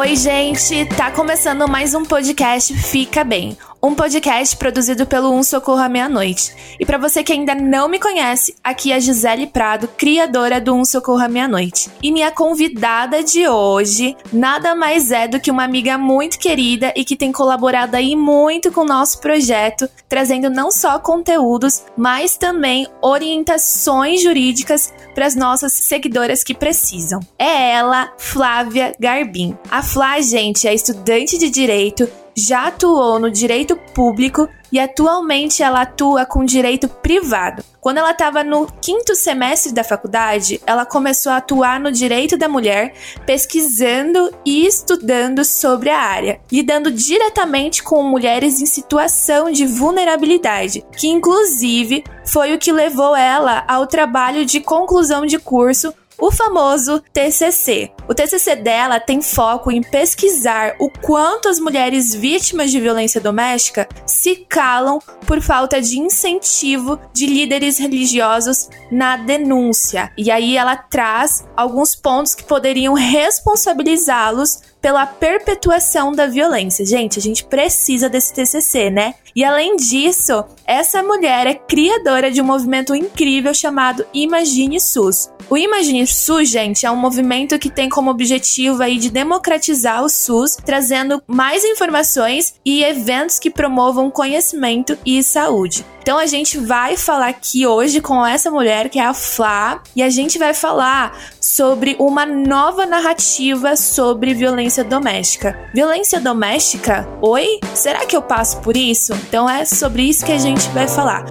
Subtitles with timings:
[0.00, 0.86] Oi, gente!
[0.96, 6.54] Tá começando mais um podcast Fica Bem um podcast produzido pelo Um Socorro à Meia-Noite.
[6.78, 10.74] E para você que ainda não me conhece, aqui é a Gisele Prado, criadora do
[10.74, 11.90] Um Socorro à Meia-Noite.
[12.02, 17.04] E minha convidada de hoje nada mais é do que uma amiga muito querida e
[17.04, 22.86] que tem colaborado aí muito com o nosso projeto, trazendo não só conteúdos, mas também
[23.00, 27.20] orientações jurídicas para as nossas seguidoras que precisam.
[27.38, 29.56] É ela, Flávia Garbim.
[29.70, 35.82] A Flá, gente, é estudante de direito já atuou no direito público e atualmente ela
[35.82, 37.64] atua com direito privado.
[37.80, 42.48] Quando ela estava no quinto semestre da faculdade, ela começou a atuar no direito da
[42.48, 42.92] mulher,
[43.26, 51.08] pesquisando e estudando sobre a área, lidando diretamente com mulheres em situação de vulnerabilidade, que
[51.08, 57.90] inclusive foi o que levou ela ao trabalho de conclusão de curso o famoso TCC.
[58.06, 63.88] O TCC dela tem foco em pesquisar o quanto as mulheres vítimas de violência doméstica
[64.06, 70.12] se calam por falta de incentivo de líderes religiosos na denúncia.
[70.16, 76.86] E aí ela traz alguns pontos que poderiam responsabilizá-los pela perpetuação da violência.
[76.86, 79.14] Gente, a gente precisa desse TCC, né?
[79.36, 85.30] E além disso, essa mulher é criadora de um movimento incrível chamado Imagine SUS.
[85.50, 90.08] O Imagine SUS, gente, é um movimento que tem como objetivo aí de democratizar o
[90.08, 95.84] SUS, trazendo mais informações e eventos que promovam conhecimento e saúde.
[96.00, 100.04] Então a gente vai falar aqui hoje com essa mulher que é a Flá e
[100.04, 105.58] a gente vai falar sobre uma nova narrativa sobre violência doméstica.
[105.74, 107.08] Violência doméstica?
[107.20, 107.58] Oi?
[107.74, 109.12] Será que eu passo por isso?
[109.14, 111.26] Então é sobre isso que a gente vai falar.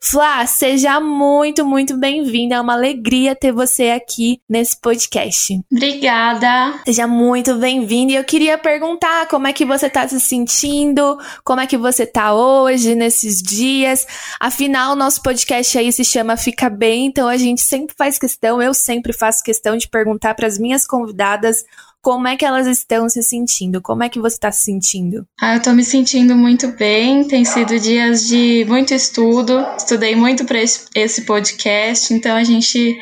[0.00, 2.54] Flá, seja muito, muito bem-vinda.
[2.54, 5.60] É uma alegria ter você aqui nesse podcast.
[5.70, 6.80] Obrigada.
[6.84, 8.12] Seja muito bem-vinda.
[8.12, 12.06] E eu queria perguntar como é que você tá se sentindo, como é que você
[12.06, 14.06] tá hoje, nesses dias.
[14.38, 18.72] Afinal, nosso podcast aí se chama Fica Bem, então a gente sempre faz questão, eu
[18.72, 21.64] sempre faço questão de perguntar para as minhas convidadas
[22.02, 23.82] como é que elas estão se sentindo?
[23.82, 25.26] Como é que você está se sentindo?
[25.40, 27.26] Ah, eu tô me sentindo muito bem.
[27.26, 29.64] Tem sido dias de muito estudo.
[29.76, 32.98] Estudei muito para esse podcast, então a gente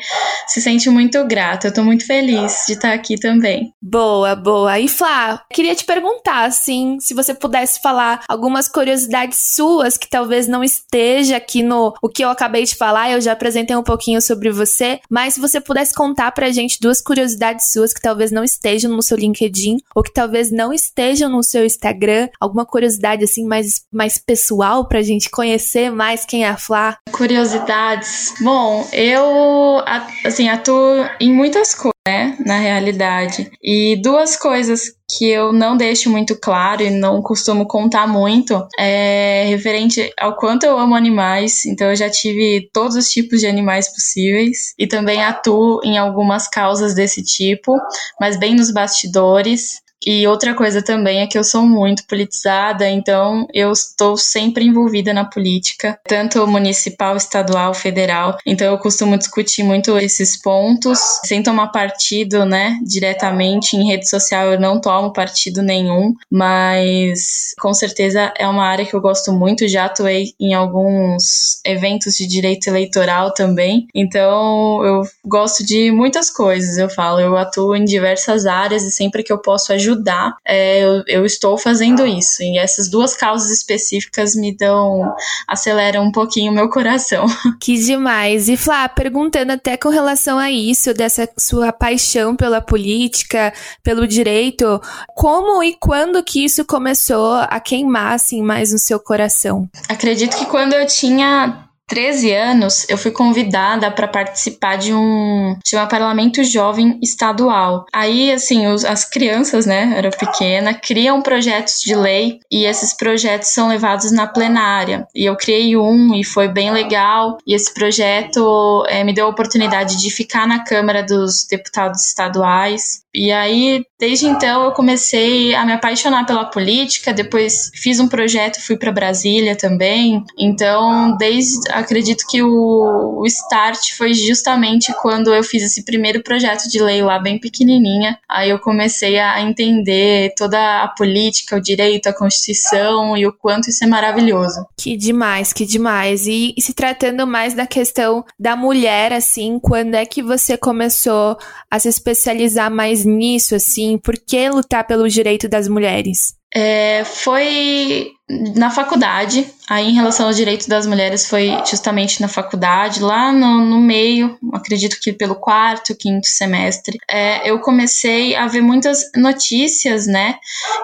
[0.47, 1.67] se sente muito grata.
[1.67, 3.71] Eu tô muito feliz de estar aqui também.
[3.81, 4.79] Boa, boa.
[4.79, 10.47] E Flá, queria te perguntar, assim, se você pudesse falar algumas curiosidades suas que talvez
[10.47, 13.11] não esteja aqui no o que eu acabei de falar.
[13.11, 17.01] Eu já apresentei um pouquinho sobre você, mas se você pudesse contar pra gente duas
[17.01, 21.29] curiosidades suas que talvez não estejam estejam no seu LinkedIn ou que talvez não estejam
[21.29, 22.29] no seu Instagram?
[22.39, 26.97] Alguma curiosidade assim mais, mais pessoal pra gente conhecer mais quem é a Flá?
[27.11, 28.33] Curiosidades.
[28.41, 29.83] Bom, eu
[30.25, 33.51] assim atuo em muitas coisas, né, na realidade.
[33.61, 39.45] E duas coisas que eu não deixo muito claro e não costumo contar muito é
[39.49, 41.65] referente ao quanto eu amo animais.
[41.65, 46.47] Então eu já tive todos os tipos de animais possíveis e também atuo em algumas
[46.47, 47.75] causas desse tipo,
[48.21, 49.81] mas bem nos bastidores.
[50.05, 55.13] E outra coisa também é que eu sou muito politizada, então eu estou sempre envolvida
[55.13, 58.37] na política, tanto municipal, estadual, federal.
[58.45, 63.75] Então eu costumo discutir muito esses pontos, sem tomar partido, né, diretamente.
[63.75, 68.93] Em rede social eu não tomo partido nenhum, mas com certeza é uma área que
[68.93, 69.67] eu gosto muito.
[69.67, 73.87] Já atuei em alguns eventos de direito eleitoral também.
[73.95, 77.19] Então eu gosto de muitas coisas, eu falo.
[77.19, 81.25] Eu atuo em diversas áreas e sempre que eu posso ajudar ajudar, é, eu, eu,
[81.25, 82.43] estou fazendo isso.
[82.43, 85.13] E essas duas causas específicas me dão,
[85.47, 87.25] aceleram um pouquinho o meu coração.
[87.59, 88.47] Que demais.
[88.47, 93.53] E Flá, perguntando até com relação a isso, dessa sua paixão pela política,
[93.83, 94.79] pelo direito,
[95.15, 99.67] como e quando que isso começou a queimar assim mais no seu coração?
[99.89, 105.87] Acredito que quando eu tinha 13 anos, eu fui convidada para participar de um chama
[105.87, 107.85] Parlamento Jovem Estadual.
[107.93, 113.49] Aí, assim, os, as crianças, né, era pequena, criam projetos de lei e esses projetos
[113.49, 115.07] são levados na plenária.
[115.15, 117.37] E eu criei um e foi bem legal.
[117.47, 123.06] E esse projeto é, me deu a oportunidade de ficar na Câmara dos Deputados Estaduais.
[123.17, 127.11] E aí, desde então, eu comecei a me apaixonar pela política.
[127.11, 130.23] Depois fiz um projeto, fui para Brasília também.
[130.37, 136.69] Então, desde acredito que o, o start foi justamente quando eu fiz esse primeiro projeto
[136.69, 138.19] de lei lá, bem pequenininha.
[138.29, 143.71] Aí eu comecei a entender toda a política, o direito, a Constituição e o quanto
[143.71, 144.63] isso é maravilhoso.
[144.77, 146.27] Que demais, que demais.
[146.27, 151.35] E, e se tratando mais da questão da mulher, assim, quando é que você começou
[151.71, 153.97] a se especializar mais nisso, assim?
[153.97, 156.37] Por que lutar pelo direito das mulheres?
[156.53, 158.11] É, foi
[158.55, 163.65] na faculdade, aí em relação aos direitos das mulheres foi justamente na faculdade, lá no,
[163.65, 170.07] no meio, acredito que pelo quarto, quinto semestre, é, eu comecei a ver muitas notícias,
[170.07, 170.35] né?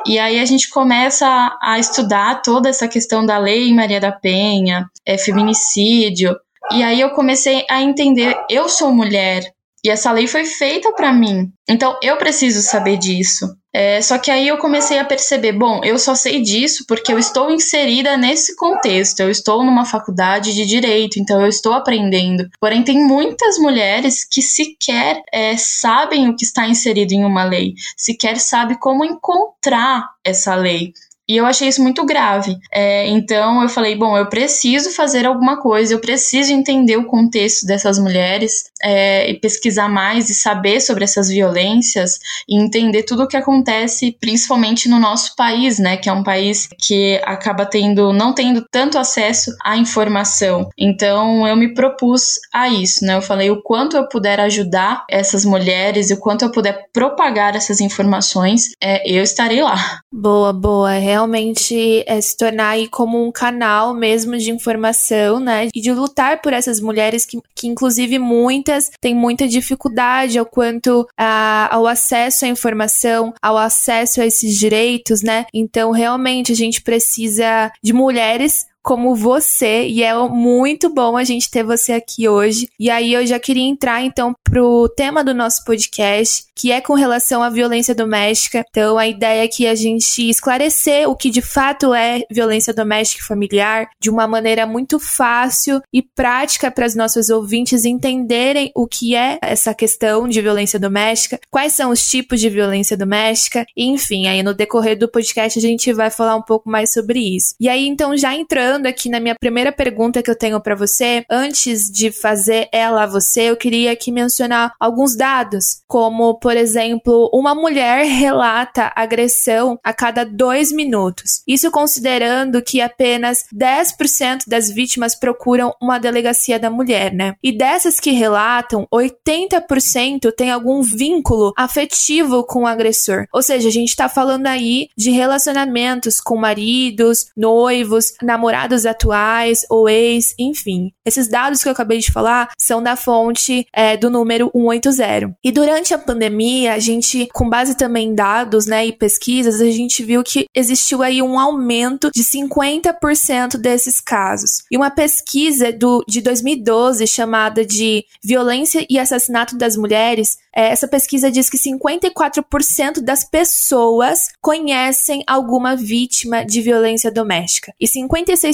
[0.06, 4.12] E aí a gente começa a, a estudar toda essa questão da lei Maria da
[4.12, 6.36] Penha, é, feminicídio,
[6.72, 9.44] e aí eu comecei a entender, eu sou mulher,
[9.84, 11.52] e essa lei foi feita para mim.
[11.68, 13.48] Então eu preciso saber disso.
[13.76, 17.18] É, só que aí eu comecei a perceber, bom, eu só sei disso porque eu
[17.18, 19.20] estou inserida nesse contexto.
[19.20, 22.48] Eu estou numa faculdade de direito, então eu estou aprendendo.
[22.62, 27.74] Porém, tem muitas mulheres que sequer é, sabem o que está inserido em uma lei,
[27.98, 30.94] sequer sabem como encontrar essa lei.
[31.28, 32.58] E eu achei isso muito grave.
[32.72, 37.66] É, então eu falei, bom, eu preciso fazer alguma coisa, eu preciso entender o contexto
[37.66, 43.38] dessas mulheres é, pesquisar mais e saber sobre essas violências e entender tudo o que
[43.38, 45.96] acontece, principalmente no nosso país, né?
[45.98, 50.70] Que é um país que acaba tendo, não tendo tanto acesso à informação.
[50.78, 53.16] Então eu me propus a isso, né?
[53.16, 57.56] Eu falei o quanto eu puder ajudar essas mulheres e o quanto eu puder propagar
[57.56, 60.00] essas informações, é, eu estarei lá.
[60.12, 65.70] Boa, boa realmente é, se tornar aí como um canal mesmo de informação, né?
[65.74, 71.08] E de lutar por essas mulheres que, que inclusive, muitas têm muita dificuldade ao quanto
[71.18, 75.46] a, ao acesso à informação, ao acesso a esses direitos, né?
[75.54, 81.50] Então, realmente, a gente precisa de mulheres como você e é muito bom a gente
[81.50, 82.68] ter você aqui hoje.
[82.78, 86.94] E aí eu já queria entrar então pro tema do nosso podcast, que é com
[86.94, 88.64] relação à violência doméstica.
[88.70, 93.24] Então a ideia é que a gente esclarecer o que de fato é violência doméstica
[93.24, 98.86] e familiar de uma maneira muito fácil e prática para os nossos ouvintes entenderem o
[98.86, 104.28] que é essa questão de violência doméstica, quais são os tipos de violência doméstica, enfim,
[104.28, 107.56] aí no decorrer do podcast a gente vai falar um pouco mais sobre isso.
[107.60, 110.76] E aí então já entrando entrando aqui na minha primeira pergunta que eu tenho para
[110.76, 116.58] você, antes de fazer ela a você, eu queria aqui mencionar alguns dados, como, por
[116.58, 121.44] exemplo, uma mulher relata agressão a cada dois minutos.
[121.48, 127.36] Isso considerando que apenas 10% das vítimas procuram uma delegacia da mulher, né?
[127.44, 133.28] E dessas que relatam, 80% tem algum vínculo afetivo com o agressor.
[133.32, 139.66] Ou seja, a gente tá falando aí de relacionamentos com maridos, noivos, namorados namorados atuais
[139.70, 140.92] ou ex, enfim.
[141.06, 145.36] Esses dados que eu acabei de falar são da fonte é, do número 180.
[145.44, 149.66] E durante a pandemia, a gente, com base também em dados né, e pesquisas, a
[149.66, 154.64] gente viu que existiu aí um aumento de 50% desses casos.
[154.72, 160.88] E uma pesquisa do, de 2012 chamada de Violência e Assassinato das Mulheres é, essa
[160.88, 168.53] pesquisa diz que 54% das pessoas conhecem alguma vítima de violência doméstica e 56%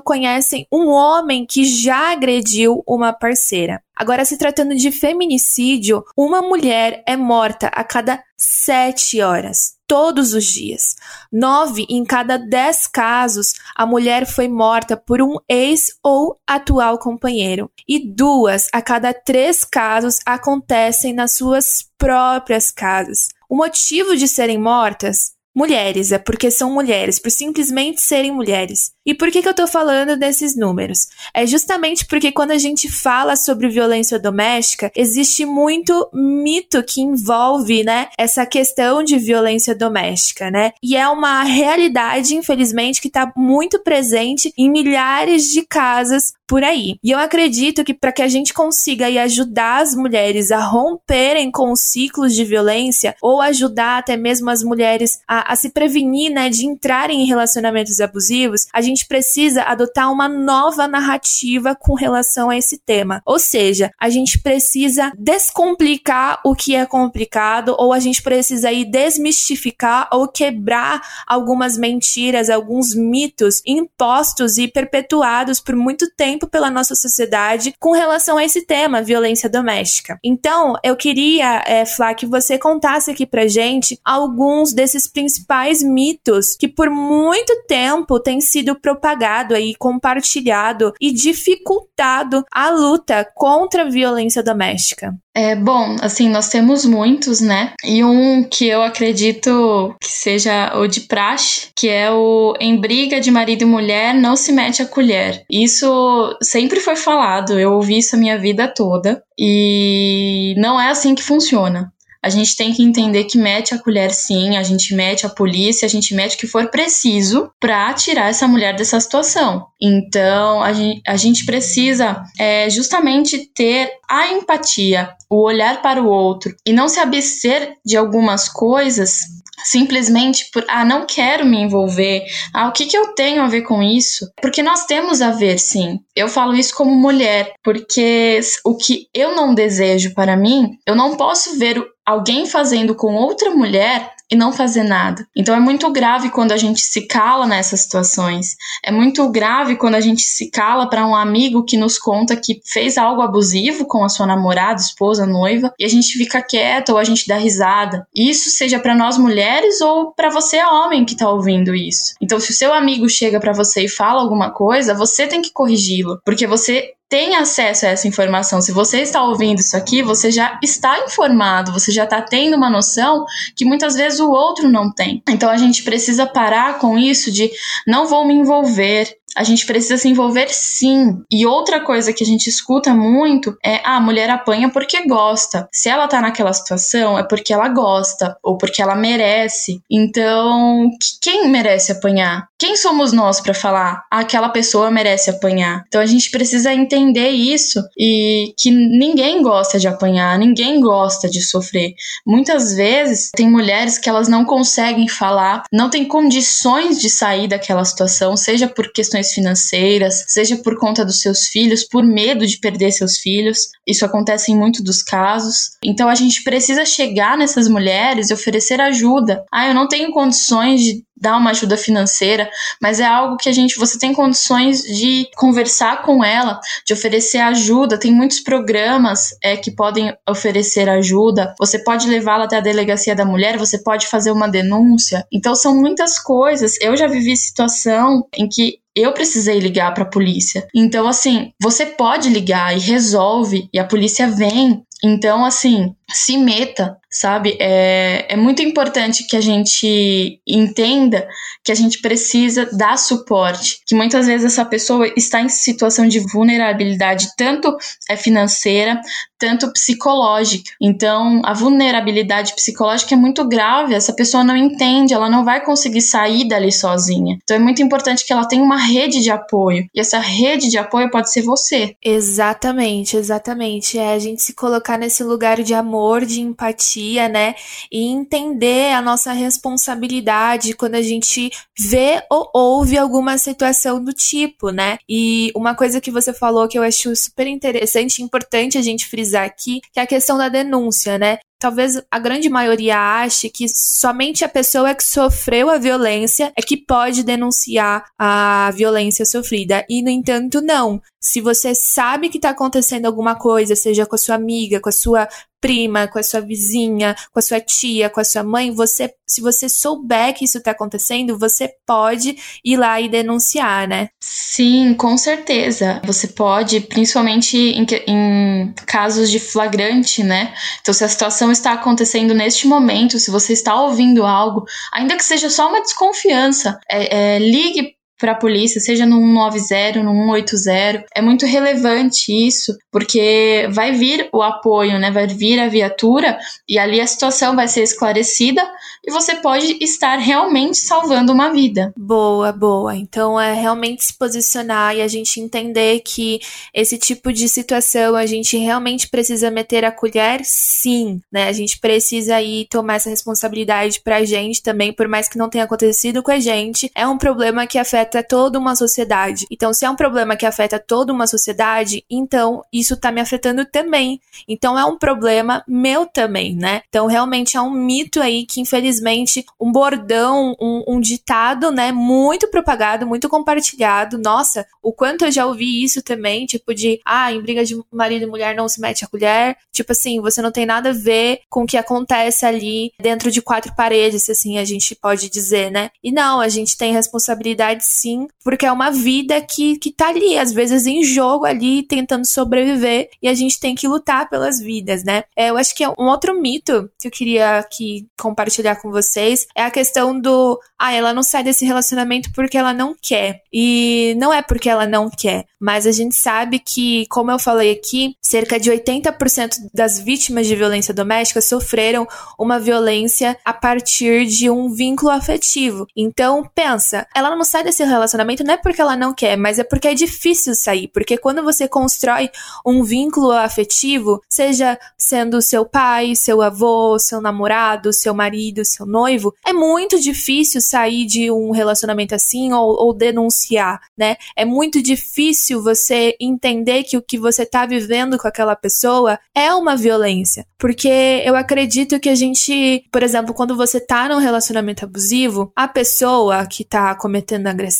[0.00, 3.82] conhecem um homem que já agrediu uma parceira.
[3.94, 10.44] Agora, se tratando de feminicídio, uma mulher é morta a cada sete horas, todos os
[10.44, 10.96] dias.
[11.32, 17.70] Nove em cada dez casos, a mulher foi morta por um ex ou atual companheiro.
[17.88, 23.28] E duas a cada três casos acontecem nas suas próprias casas.
[23.48, 28.92] O motivo de serem mortas mulheres, é porque são mulheres, por simplesmente serem mulheres.
[29.06, 31.06] E por que, que eu tô falando desses números?
[31.32, 37.82] É justamente porque quando a gente fala sobre violência doméstica, existe muito mito que envolve,
[37.82, 40.72] né, essa questão de violência doméstica, né?
[40.82, 46.98] E é uma realidade, infelizmente, que tá muito presente em milhares de casas por aí.
[47.02, 51.50] E eu acredito que para que a gente consiga aí, ajudar as mulheres a romperem
[51.50, 56.32] com os ciclos de violência ou ajudar até mesmo as mulheres a, a se prevenir,
[56.32, 62.50] né, de entrarem em relacionamentos abusivos, a gente precisa adotar uma nova narrativa com relação
[62.50, 63.22] a esse tema.
[63.24, 68.84] Ou seja, a gente precisa descomplicar o que é complicado ou a gente precisa aí
[68.84, 76.70] desmistificar ou quebrar algumas mentiras, alguns mitos impostos e perpetuados por muito tempo tempo pela
[76.70, 80.18] nossa sociedade com relação a esse tema, violência doméstica.
[80.22, 86.54] Então, eu queria, é, Flá, que você contasse aqui pra gente alguns desses principais mitos
[86.56, 93.90] que por muito tempo tem sido propagado aí, compartilhado e dificultado a luta contra a
[93.90, 95.14] violência doméstica.
[95.36, 97.74] É, bom, assim, nós temos muitos, né?
[97.84, 103.20] E um que eu acredito que seja o de praxe, que é o em briga
[103.20, 105.44] de marido e mulher não se mete a colher.
[105.50, 111.14] Isso sempre foi falado, eu ouvi isso a minha vida toda e não é assim
[111.14, 111.92] que funciona.
[112.26, 115.86] A gente tem que entender que mete a colher sim, a gente mete a polícia,
[115.86, 119.64] a gente mete o que for preciso para tirar essa mulher dessa situação.
[119.80, 126.08] Então, a gente, a gente precisa é, justamente ter a empatia, o olhar para o
[126.08, 129.20] outro e não se abster de algumas coisas
[129.64, 132.24] simplesmente por ah, não quero me envolver.
[132.52, 134.30] Ah, o que, que eu tenho a ver com isso?
[134.40, 135.98] Porque nós temos a ver, sim.
[136.14, 141.16] Eu falo isso como mulher, porque o que eu não desejo para mim, eu não
[141.16, 145.26] posso ver alguém fazendo com outra mulher e não fazer nada.
[145.36, 148.56] Então é muito grave quando a gente se cala nessas situações.
[148.82, 152.60] É muito grave quando a gente se cala para um amigo que nos conta que
[152.64, 156.98] fez algo abusivo com a sua namorada, esposa, noiva, e a gente fica quieto ou
[156.98, 158.06] a gente dá risada.
[158.14, 162.14] Isso seja para nós mulheres ou para você homem que tá ouvindo isso.
[162.20, 165.52] Então se o seu amigo chega para você e fala alguma coisa, você tem que
[165.52, 168.60] corrigi-lo, porque você tem acesso a essa informação.
[168.60, 172.68] Se você está ouvindo isso aqui, você já está informado, você já está tendo uma
[172.68, 175.22] noção que muitas vezes o outro não tem.
[175.28, 177.50] Então a gente precisa parar com isso de
[177.86, 181.22] não vou me envolver, a gente precisa se envolver sim.
[181.30, 185.68] E outra coisa que a gente escuta muito é: ah, a mulher apanha porque gosta.
[185.70, 189.82] Se ela tá naquela situação, é porque ela gosta ou porque ela merece.
[189.90, 190.88] Então,
[191.20, 192.48] quem merece apanhar?
[192.58, 195.84] Quem somos nós para falar ah, aquela pessoa merece apanhar?
[195.88, 201.42] Então a gente precisa entender isso e que ninguém gosta de apanhar, ninguém gosta de
[201.42, 201.94] sofrer.
[202.26, 207.84] Muitas vezes tem mulheres que elas não conseguem falar, não têm condições de sair daquela
[207.84, 212.58] situação, seja por questões questões financeiras, seja por conta dos seus filhos, por medo de
[212.58, 213.70] perder seus filhos.
[213.86, 215.70] Isso acontece em muitos dos casos.
[215.82, 219.44] Então a gente precisa chegar nessas mulheres e oferecer ajuda.
[219.52, 223.52] Ah, eu não tenho condições de dar uma ajuda financeira, mas é algo que a
[223.52, 227.98] gente você tem condições de conversar com ela, de oferecer ajuda.
[227.98, 231.54] Tem muitos programas é, que podem oferecer ajuda.
[231.58, 235.26] Você pode levá-la até a delegacia da mulher, você pode fazer uma denúncia.
[235.32, 236.74] Então são muitas coisas.
[236.80, 240.66] Eu já vivi situação em que eu precisei ligar para a polícia.
[240.74, 244.82] Então, assim, você pode ligar e resolve, e a polícia vem.
[245.04, 247.56] Então, assim, se meta, sabe?
[247.58, 251.26] É, é muito importante que a gente entenda
[251.64, 256.20] que a gente precisa dar suporte, que muitas vezes essa pessoa está em situação de
[256.20, 257.76] vulnerabilidade, tanto
[258.08, 259.00] é financeira,
[259.38, 260.70] tanto psicológica.
[260.80, 266.02] Então, a vulnerabilidade psicológica é muito grave, essa pessoa não entende, ela não vai conseguir
[266.02, 267.36] sair dali sozinha.
[267.42, 270.78] Então, é muito importante que ela tenha uma rede de apoio, e essa rede de
[270.78, 271.96] apoio pode ser você.
[272.02, 273.98] Exatamente, exatamente.
[273.98, 277.54] É a gente se colocar nesse lugar de amor amor, de empatia, né?
[277.90, 284.70] E entender a nossa responsabilidade quando a gente vê ou ouve alguma situação do tipo,
[284.70, 284.98] né?
[285.08, 289.06] E uma coisa que você falou que eu acho super interessante e importante a gente
[289.06, 291.38] frisar aqui, que é a questão da denúncia, né?
[291.58, 296.76] talvez a grande maioria ache que somente a pessoa que sofreu a violência é que
[296.76, 299.84] pode denunciar a violência sofrida.
[299.88, 301.00] E, no entanto, não.
[301.26, 304.92] Se você sabe que está acontecendo alguma coisa, seja com a sua amiga, com a
[304.92, 305.28] sua
[305.60, 309.40] prima, com a sua vizinha, com a sua tia, com a sua mãe, você, se
[309.40, 314.10] você souber que isso está acontecendo, você pode ir lá e denunciar, né?
[314.20, 316.00] Sim, com certeza.
[316.04, 320.54] Você pode, principalmente em, em casos de flagrante, né?
[320.80, 325.24] Então, se a situação está acontecendo neste momento, se você está ouvindo algo, ainda que
[325.24, 331.04] seja só uma desconfiança, é, é, ligue para a polícia, seja no 190, no 180.
[331.14, 335.10] É muito relevante isso, porque vai vir o apoio, né?
[335.10, 338.62] Vai vir a viatura e ali a situação vai ser esclarecida
[339.04, 341.92] e você pode estar realmente salvando uma vida.
[341.96, 342.96] Boa, boa.
[342.96, 346.40] Então é realmente se posicionar e a gente entender que
[346.74, 351.48] esse tipo de situação a gente realmente precisa meter a colher, sim, né?
[351.48, 355.64] A gente precisa aí tomar essa responsabilidade pra gente também, por mais que não tenha
[355.64, 356.90] acontecido com a gente.
[356.94, 359.46] É um problema que afeta toda uma sociedade.
[359.50, 363.64] Então, se é um problema que afeta toda uma sociedade, então isso tá me afetando
[363.64, 364.20] também.
[364.48, 366.82] Então é um problema meu também, né?
[366.88, 371.92] Então realmente é um mito aí que infelizmente infelizmente, um bordão, um, um ditado, né,
[371.92, 374.18] muito propagado, muito compartilhado.
[374.18, 378.24] Nossa, o quanto eu já ouvi isso também, tipo de, ah, em briga de marido
[378.24, 379.56] e mulher não se mete a colher.
[379.72, 383.42] Tipo assim, você não tem nada a ver com o que acontece ali dentro de
[383.42, 385.90] quatro paredes, assim, a gente pode dizer, né?
[386.02, 390.38] E não, a gente tem responsabilidade sim, porque é uma vida que, que tá ali,
[390.38, 395.04] às vezes em jogo ali, tentando sobreviver, e a gente tem que lutar pelas vidas,
[395.04, 395.24] né?
[395.36, 399.46] É, eu acho que é um outro mito que eu queria aqui compartilhar com vocês
[399.54, 403.42] é a questão do, ah, ela não sai desse relacionamento porque ela não quer.
[403.52, 407.72] E não é porque ela não quer, mas a gente sabe que, como eu falei
[407.72, 412.06] aqui, cerca de 80% das vítimas de violência doméstica sofreram
[412.38, 415.86] uma violência a partir de um vínculo afetivo.
[415.96, 419.64] Então, pensa, ela não sai desse relacionamento não é porque ela não quer, mas é
[419.64, 422.30] porque é difícil sair, porque quando você constrói
[422.64, 429.34] um vínculo afetivo, seja sendo seu pai, seu avô, seu namorado, seu marido, seu noivo,
[429.46, 434.16] é muito difícil sair de um relacionamento assim ou, ou denunciar, né?
[434.34, 439.52] É muito difícil você entender que o que você tá vivendo com aquela pessoa é
[439.54, 440.46] uma violência.
[440.58, 445.68] Porque eu acredito que a gente, por exemplo, quando você tá num relacionamento abusivo, a
[445.68, 447.75] pessoa que tá cometendo agressão,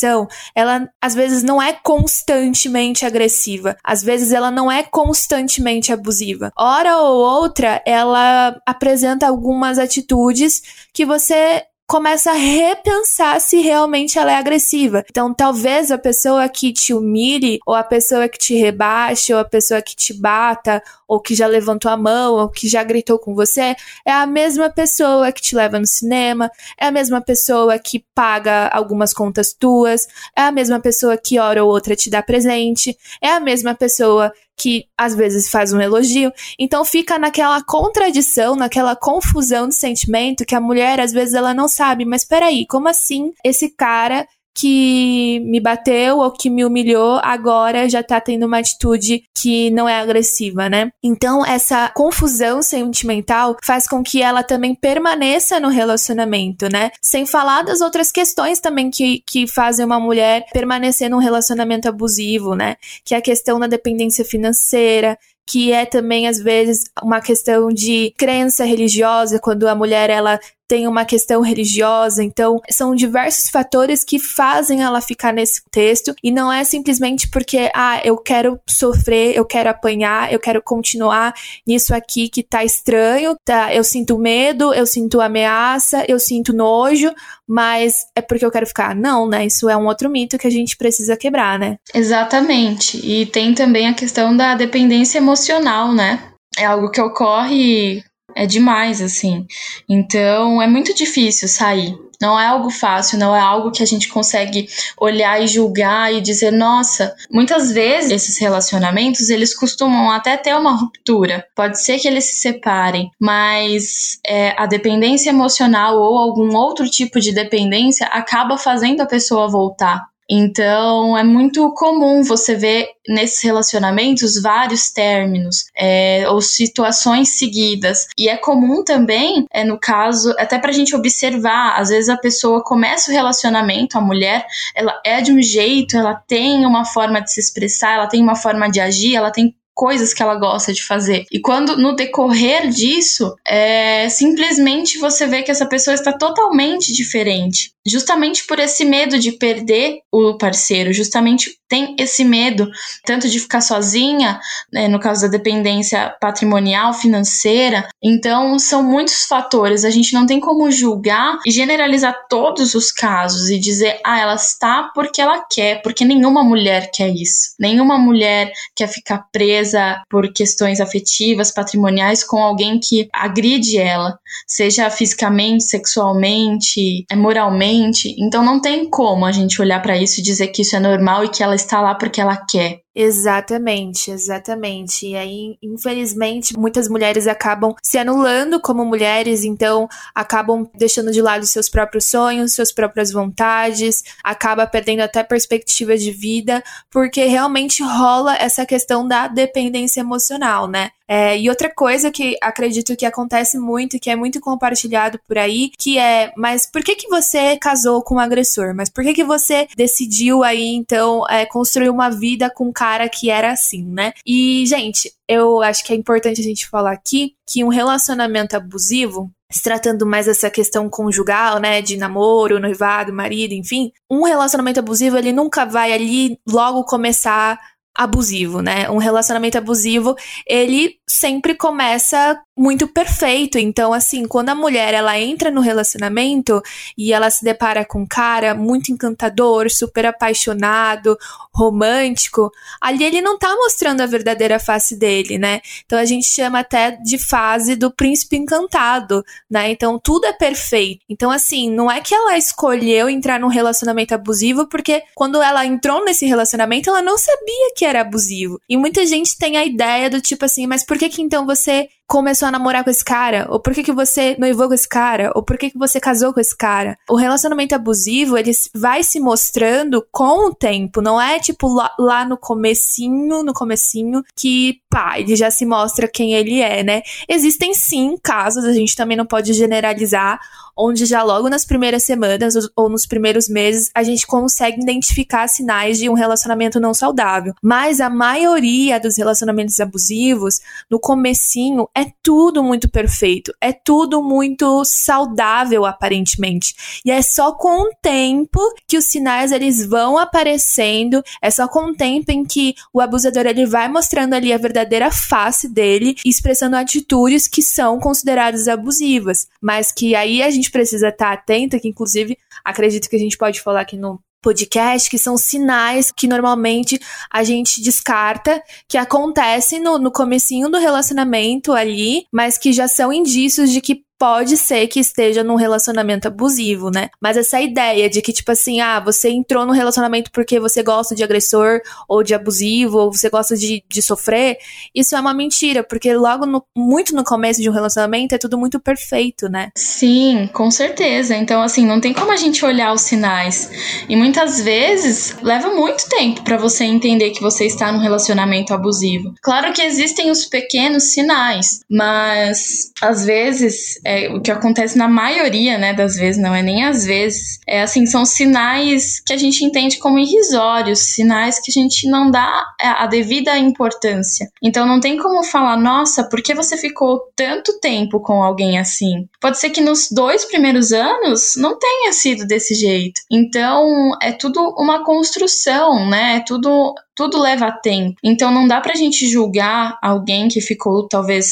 [0.55, 3.77] ela às vezes não é constantemente agressiva.
[3.83, 6.51] Às vezes ela não é constantemente abusiva.
[6.57, 10.63] Hora ou outra, ela apresenta algumas atitudes
[10.93, 15.05] que você começa a repensar se realmente ela é agressiva.
[15.09, 19.45] Então, talvez a pessoa que te humilhe, ou a pessoa que te rebaixe, ou a
[19.45, 23.35] pessoa que te bata, ou que já levantou a mão, ou que já gritou com
[23.35, 28.05] você, é a mesma pessoa que te leva no cinema, é a mesma pessoa que
[28.15, 32.97] paga algumas contas tuas, é a mesma pessoa que hora ou outra te dá presente,
[33.23, 36.33] é a mesma pessoa que às vezes faz um elogio.
[36.59, 41.69] Então fica naquela contradição, naquela confusão de sentimento que a mulher às vezes ela não
[41.69, 47.89] sabe, mas peraí, como assim esse cara que me bateu ou que me humilhou agora
[47.91, 50.91] já tá tendo uma atitude que não é agressiva, né?
[51.03, 56.91] Então, essa confusão sentimental faz com que ela também permaneça no relacionamento, né?
[57.03, 62.55] Sem falar das outras questões também que, que fazem uma mulher permanecer num relacionamento abusivo,
[62.55, 62.77] né?
[63.05, 68.13] Que é a questão da dependência financeira, que é também às vezes uma questão de
[68.19, 74.19] crença religiosa, quando a mulher ela tem uma questão religiosa, então são diversos fatores que
[74.19, 79.45] fazem ela ficar nesse texto e não é simplesmente porque ah, eu quero sofrer, eu
[79.45, 81.33] quero apanhar, eu quero continuar
[81.67, 83.75] nisso aqui que tá estranho, tá?
[83.75, 87.13] Eu sinto medo, eu sinto ameaça, eu sinto nojo,
[87.47, 88.95] mas é porque eu quero ficar.
[88.95, 89.47] Não, né?
[89.47, 91.79] Isso é um outro mito que a gente precisa quebrar, né?
[91.95, 92.99] Exatamente.
[93.05, 96.33] E tem também a questão da dependência emocional, né?
[96.59, 98.03] É algo que ocorre
[98.37, 99.47] é demais, assim.
[99.89, 101.97] Então é muito difícil sair.
[102.21, 104.69] Não é algo fácil, não é algo que a gente consegue
[104.99, 110.75] olhar e julgar e dizer, nossa, muitas vezes esses relacionamentos eles costumam até ter uma
[110.75, 111.47] ruptura.
[111.55, 117.21] Pode ser que eles se separem, mas é, a dependência emocional ou algum outro tipo
[117.21, 120.07] de dependência acaba fazendo a pessoa voltar.
[120.29, 128.09] Então, é muito comum você ver nesses relacionamentos vários términos é, ou situações seguidas.
[128.19, 132.17] E é comum também, é, no caso, até para a gente observar, às vezes a
[132.17, 137.21] pessoa começa o relacionamento, a mulher, ela é de um jeito, ela tem uma forma
[137.21, 140.73] de se expressar, ela tem uma forma de agir, ela tem coisas que ela gosta
[140.73, 141.27] de fazer.
[141.31, 147.73] E quando no decorrer disso, é, simplesmente você vê que essa pessoa está totalmente diferente.
[147.87, 152.69] Justamente por esse medo de perder o parceiro, justamente tem esse medo
[153.05, 154.39] tanto de ficar sozinha,
[154.73, 157.89] né, no caso da dependência patrimonial, financeira.
[158.03, 159.85] Então, são muitos fatores.
[159.85, 164.35] A gente não tem como julgar e generalizar todos os casos e dizer, ah, ela
[164.35, 167.55] está porque ela quer, porque nenhuma mulher quer isso.
[167.59, 174.89] Nenhuma mulher quer ficar presa por questões afetivas, patrimoniais com alguém que agride ela, seja
[174.91, 178.15] fisicamente, sexualmente, moralmente.
[178.19, 181.25] Então, não tem como a gente olhar para isso e dizer que isso é normal
[181.25, 182.86] e que ela está lá porque ela quer.
[182.99, 185.09] Exatamente, exatamente.
[185.09, 191.45] E aí, infelizmente, muitas mulheres acabam se anulando como mulheres, então acabam deixando de lado
[191.45, 198.35] seus próprios sonhos, suas próprias vontades, acaba perdendo até perspectiva de vida, porque realmente rola
[198.37, 200.91] essa questão da dependência emocional, né?
[201.09, 205.71] É, e outra coisa que acredito que acontece muito, que é muito compartilhado por aí,
[205.79, 208.75] que é, mas por que que você casou com um agressor?
[208.75, 212.86] Mas por que que você decidiu aí, então, é, construir uma vida com um cara
[213.09, 214.13] que era assim, né?
[214.27, 219.31] E, gente, eu acho que é importante a gente falar aqui que um relacionamento abusivo,
[219.51, 225.17] se tratando mais dessa questão conjugal, né, de namoro, noivado, marido, enfim, um relacionamento abusivo
[225.17, 227.59] ele nunca vai ali logo começar
[227.97, 228.91] abusivo, né?
[228.91, 230.15] Um relacionamento abusivo,
[230.47, 233.59] ele sempre começa muito perfeito.
[233.59, 236.63] Então, assim, quando a mulher ela entra no relacionamento
[236.97, 241.19] e ela se depara com um cara muito encantador, super apaixonado,
[241.53, 245.61] romântico, ali ele não tá mostrando a verdadeira face dele, né?
[245.85, 249.71] Então a gente chama até de fase do príncipe encantado, né?
[249.71, 251.03] Então tudo é perfeito.
[251.09, 256.05] Então, assim, não é que ela escolheu entrar num relacionamento abusivo, porque quando ela entrou
[256.05, 258.61] nesse relacionamento, ela não sabia que era abusivo.
[258.69, 261.89] E muita gente tem a ideia do tipo assim, mas por que que então você
[262.07, 263.47] começou a namorar com esse cara?
[263.51, 265.33] Ou por que, que você noivou com esse cara?
[265.35, 266.97] Ou por que, que você casou com esse cara?
[267.09, 272.25] O relacionamento abusivo, ele vai se mostrando com o tempo, não é tipo lá, lá
[272.25, 277.03] no comecinho, no comecinho, que pá, ele já se mostra quem ele é, né?
[277.29, 280.41] Existem sim casos, a gente também não pode generalizar,
[280.77, 285.99] onde já logo nas primeiras semanas ou nos primeiros meses a gente consegue identificar sinais
[285.99, 287.55] de um relacionamento não saudável.
[287.63, 290.61] Mas a maioria dos relacionamentos abusivos,
[290.91, 296.75] no comecinho, é tudo muito perfeito, é tudo muito saudável aparentemente.
[297.05, 301.91] E é só com o tempo que os sinais eles vão aparecendo, é só com
[301.91, 306.77] o tempo em que o abusador ele vai mostrando ali a verdadeira face dele, expressando
[306.77, 312.37] atitudes que são consideradas abusivas, mas que aí a gente precisa estar atenta, que inclusive
[312.65, 317.01] acredito que a gente pode falar aqui no podcast, que são sinais que normalmente
[317.33, 323.13] a gente descarta, que acontecem no, no comecinho do relacionamento ali, mas que já são
[323.13, 327.09] indícios de que pode ser que esteja num relacionamento abusivo, né?
[327.21, 331.15] Mas essa ideia de que, tipo assim, ah, você entrou no relacionamento porque você gosta
[331.15, 334.59] de agressor ou de abusivo, ou você gosta de, de sofrer,
[334.95, 338.59] isso é uma mentira, porque logo no, muito no começo de um relacionamento é tudo
[338.59, 339.71] muito perfeito, né?
[339.77, 341.37] Sim, com certeza.
[341.37, 343.71] Então, assim, não tem como a gente olhar os sinais.
[344.09, 349.35] E muitas vezes leva muito tempo para você entender que você está num relacionamento abusivo.
[349.43, 355.77] Claro que existem os pequenos sinais, mas às vezes é, o que acontece na maioria,
[355.77, 359.65] né, das vezes, não é nem às vezes, é assim, são sinais que a gente
[359.65, 364.49] entende como irrisórios, sinais que a gente não dá a devida importância.
[364.63, 369.29] Então não tem como falar, nossa, por que você ficou tanto tempo com alguém assim?
[369.41, 373.21] Pode ser que nos dois primeiros anos não tenha sido desse jeito.
[373.31, 376.37] Então é tudo uma construção, né?
[376.37, 378.17] É tudo tudo leva tempo.
[378.23, 381.47] Então não dá pra gente julgar alguém que ficou talvez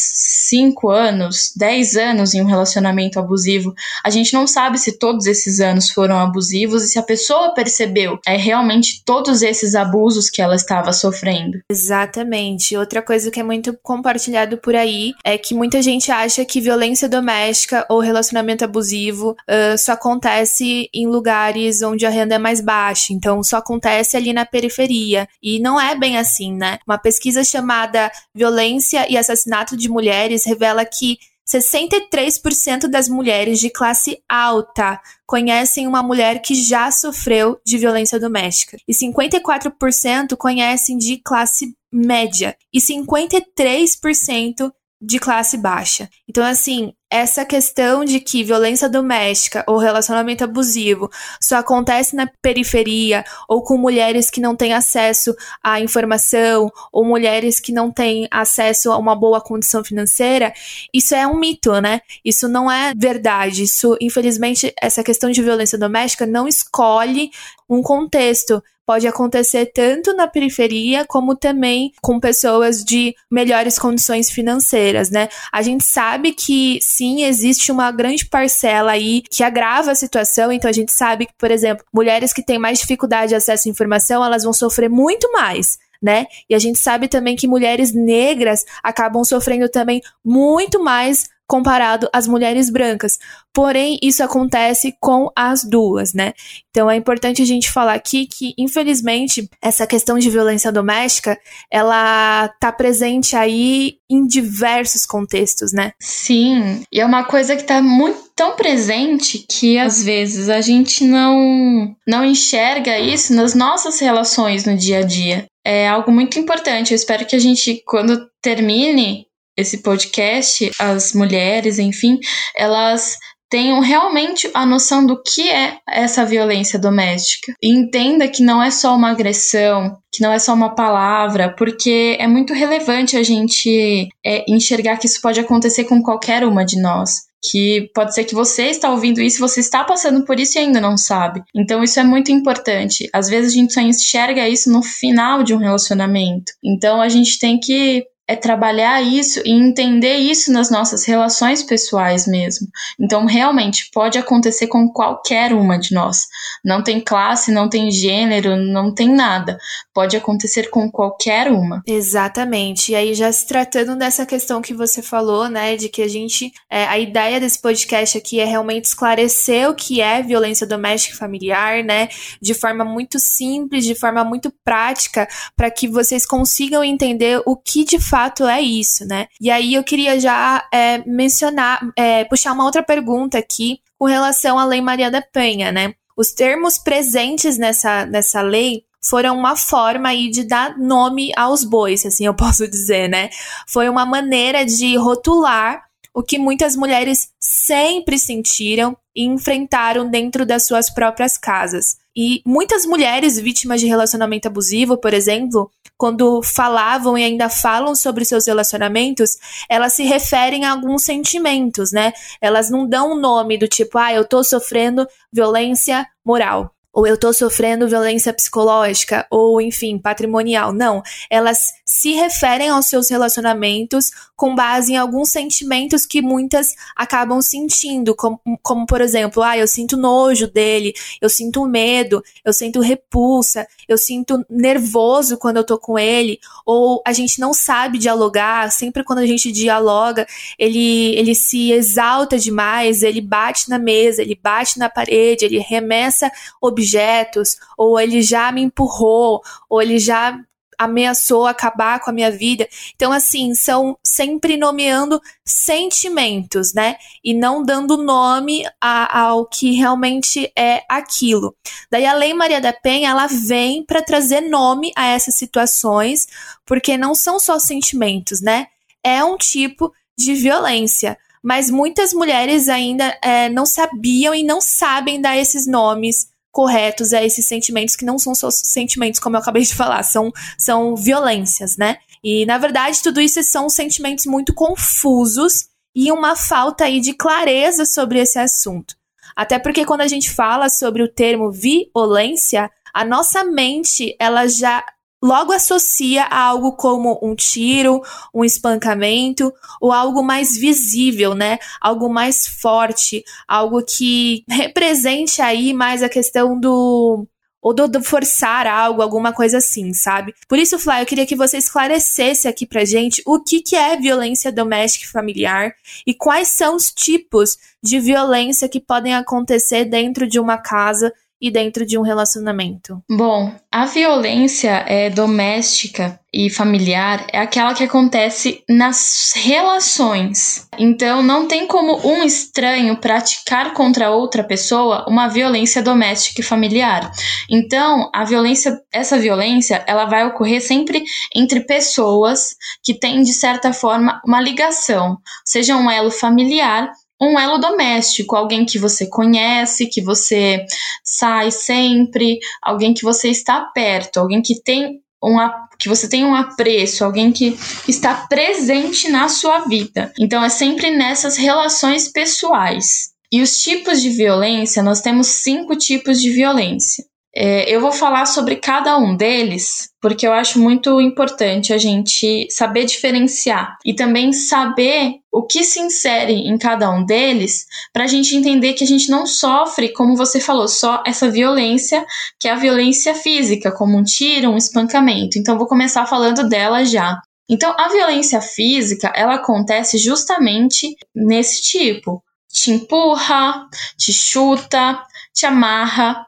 [0.51, 3.75] 5 anos, 10 anos em um relacionamento abusivo.
[4.05, 8.19] A gente não sabe se todos esses anos foram abusivos e se a pessoa percebeu
[8.27, 11.59] é realmente todos esses abusos que ela estava sofrendo.
[11.71, 12.77] Exatamente.
[12.77, 17.09] Outra coisa que é muito compartilhado por aí é que muita gente acha que violência
[17.09, 23.13] doméstica ou relacionamento abusivo uh, só acontece em lugares onde a renda é mais baixa.
[23.13, 25.27] Então só acontece ali na periferia.
[25.43, 26.79] E e não é bem assim, né?
[26.87, 34.19] Uma pesquisa chamada Violência e Assassinato de Mulheres revela que 63% das mulheres de classe
[34.29, 38.79] alta conhecem uma mulher que já sofreu de violência doméstica.
[38.89, 42.57] E 54% conhecem de classe média.
[42.73, 44.73] E 53%
[45.07, 46.09] de classe baixa.
[46.27, 53.25] Então, assim, essa questão de que violência doméstica ou relacionamento abusivo só acontece na periferia
[53.49, 58.91] ou com mulheres que não têm acesso à informação ou mulheres que não têm acesso
[58.91, 60.53] a uma boa condição financeira,
[60.93, 62.01] isso é um mito, né?
[62.25, 63.63] Isso não é verdade.
[63.65, 67.31] Isso, infelizmente, essa questão de violência doméstica não escolhe
[67.69, 75.11] um contexto pode acontecer tanto na periferia como também com pessoas de melhores condições financeiras,
[75.11, 75.29] né?
[75.53, 80.69] A gente sabe que sim, existe uma grande parcela aí que agrava a situação, então
[80.69, 84.25] a gente sabe que, por exemplo, mulheres que têm mais dificuldade de acesso à informação,
[84.25, 85.79] elas vão sofrer muito mais.
[86.03, 86.27] Né?
[86.51, 92.27] E a gente sabe também que mulheres negras acabam sofrendo também muito mais comparado às
[92.27, 93.19] mulheres brancas.
[93.53, 96.33] Porém, isso acontece com as duas, né?
[96.71, 101.39] Então é importante a gente falar aqui que, infelizmente, essa questão de violência doméstica,
[101.71, 105.93] ela tá presente aí em diversos contextos, né?
[106.01, 111.05] Sim, e é uma coisa que tá muito tão presente que às vezes a gente
[111.05, 115.47] não não enxerga isso nas nossas relações no dia a dia.
[115.65, 116.93] É algo muito importante.
[116.93, 119.27] Eu espero que a gente, quando termine
[119.57, 122.19] esse podcast, as mulheres, enfim,
[122.57, 123.17] elas
[123.51, 127.55] tenham realmente a noção do que é essa violência doméstica.
[127.63, 132.17] E entenda que não é só uma agressão, que não é só uma palavra, porque
[132.19, 136.81] é muito relevante a gente é, enxergar que isso pode acontecer com qualquer uma de
[136.81, 140.63] nós que pode ser que você está ouvindo isso, você está passando por isso e
[140.63, 141.43] ainda não sabe.
[141.55, 143.09] Então isso é muito importante.
[143.13, 146.53] Às vezes a gente só enxerga isso no final de um relacionamento.
[146.65, 152.27] Então a gente tem que é trabalhar isso e entender isso nas nossas relações pessoais
[152.27, 152.69] mesmo.
[152.99, 156.27] Então, realmente, pode acontecer com qualquer uma de nós.
[156.65, 159.59] Não tem classe, não tem gênero, não tem nada.
[159.93, 161.83] Pode acontecer com qualquer uma.
[161.87, 162.93] Exatamente.
[162.93, 166.51] E aí, já se tratando dessa questão que você falou, né, de que a gente.
[166.71, 171.19] É, a ideia desse podcast aqui é realmente esclarecer o que é violência doméstica e
[171.19, 172.09] familiar, né,
[172.41, 177.85] de forma muito simples, de forma muito prática, para que vocês consigam entender o que
[177.85, 178.14] de fato
[178.47, 179.27] é isso, né?
[179.41, 184.59] E aí eu queria já é, mencionar, é, puxar uma outra pergunta aqui com relação
[184.59, 185.95] à Lei Maria da Penha, né?
[186.17, 192.07] Os termos presentes nessa, nessa lei foram uma forma aí de dar nome aos bois,
[192.07, 193.31] assim eu posso dizer, né?
[193.69, 195.83] Foi uma maneira de rotular
[196.15, 201.97] o que muitas mulheres sempre sentiram e enfrentaram dentro das suas próprias casas.
[202.17, 208.25] E muitas mulheres vítimas de relacionamento abusivo, por exemplo, quando falavam e ainda falam sobre
[208.25, 209.37] seus relacionamentos,
[209.69, 212.13] elas se referem a alguns sentimentos, né?
[212.41, 217.19] Elas não dão um nome do tipo, ah, eu tô sofrendo violência moral ou eu
[217.19, 220.73] tô sofrendo violência psicológica, ou enfim, patrimonial.
[220.73, 221.03] Não.
[221.29, 228.15] Elas se referem aos seus relacionamentos com base em alguns sentimentos que muitas acabam sentindo,
[228.15, 233.67] como, como por exemplo, ah, eu sinto nojo dele, eu sinto medo, eu sinto repulsa,
[233.89, 239.05] eu sinto nervoso quando eu tô com ele, ou a gente não sabe dialogar, sempre
[239.05, 240.27] quando a gente dialoga,
[240.59, 246.31] ele, ele se exalta demais, ele bate na mesa, ele bate na parede, ele remessa
[246.61, 250.39] objetos, ou ele já me empurrou, ou ele já
[250.79, 252.69] ameaçou acabar com a minha vida.
[252.95, 256.97] Então, assim, são sempre nomeando sentimentos, né?
[257.23, 261.57] E não dando nome a, ao que realmente é aquilo.
[261.91, 266.27] Daí a Lei Maria da Penha, ela vem para trazer nome a essas situações,
[266.65, 268.67] porque não são só sentimentos, né?
[269.03, 271.19] É um tipo de violência.
[271.43, 277.23] Mas muitas mulheres ainda é, não sabiam e não sabem dar esses nomes corretos a
[277.23, 281.77] esses sentimentos que não são só sentimentos, como eu acabei de falar, são, são violências,
[281.77, 281.97] né?
[282.23, 287.85] E na verdade, tudo isso são sentimentos muito confusos e uma falta aí de clareza
[287.85, 288.95] sobre esse assunto.
[289.35, 294.85] Até porque quando a gente fala sobre o termo violência, a nossa mente ela já
[295.25, 301.59] logo associa a algo como um tiro, um espancamento ou algo mais visível, né?
[301.81, 307.27] Algo mais forte, algo que represente aí mais a questão do
[307.63, 310.35] ou do, do, forçar algo, alguma coisa assim, sabe?
[310.47, 313.97] Por isso, Flá, eu queria que você esclarecesse aqui pra gente o que, que é
[313.97, 315.75] violência doméstica e familiar
[316.07, 321.11] e quais são os tipos de violência que podem acontecer dentro de uma casa
[321.45, 323.03] e dentro de um relacionamento?
[323.07, 330.67] Bom, a violência é, doméstica e familiar é aquela que acontece nas relações.
[330.79, 337.13] Então, não tem como um estranho praticar contra outra pessoa uma violência doméstica e familiar.
[337.51, 341.05] Então, a violência, essa violência, ela vai ocorrer sempre
[341.35, 346.91] entre pessoas que têm de certa forma uma ligação, seja um elo familiar
[347.25, 350.65] um elo doméstico, alguém que você conhece, que você
[351.03, 355.37] sai sempre, alguém que você está perto, alguém que tem um
[355.79, 357.59] que você tem um apreço, alguém que
[357.89, 360.13] está presente na sua vida.
[360.19, 363.13] Então é sempre nessas relações pessoais.
[363.33, 367.05] E os tipos de violência, nós temos cinco tipos de violência.
[367.37, 372.47] É, eu vou falar sobre cada um deles, porque eu acho muito importante a gente
[372.49, 378.07] saber diferenciar e também saber o que se insere em cada um deles, para a
[378.07, 382.07] gente entender que a gente não sofre, como você falou, só essa violência,
[382.39, 385.37] que é a violência física, como um tiro, um espancamento.
[385.37, 387.21] Então, vou começar falando dela já.
[387.51, 392.23] Então, a violência física, ela acontece justamente nesse tipo.
[392.49, 393.67] Te empurra,
[393.99, 395.03] te chuta,
[395.35, 396.25] te amarra,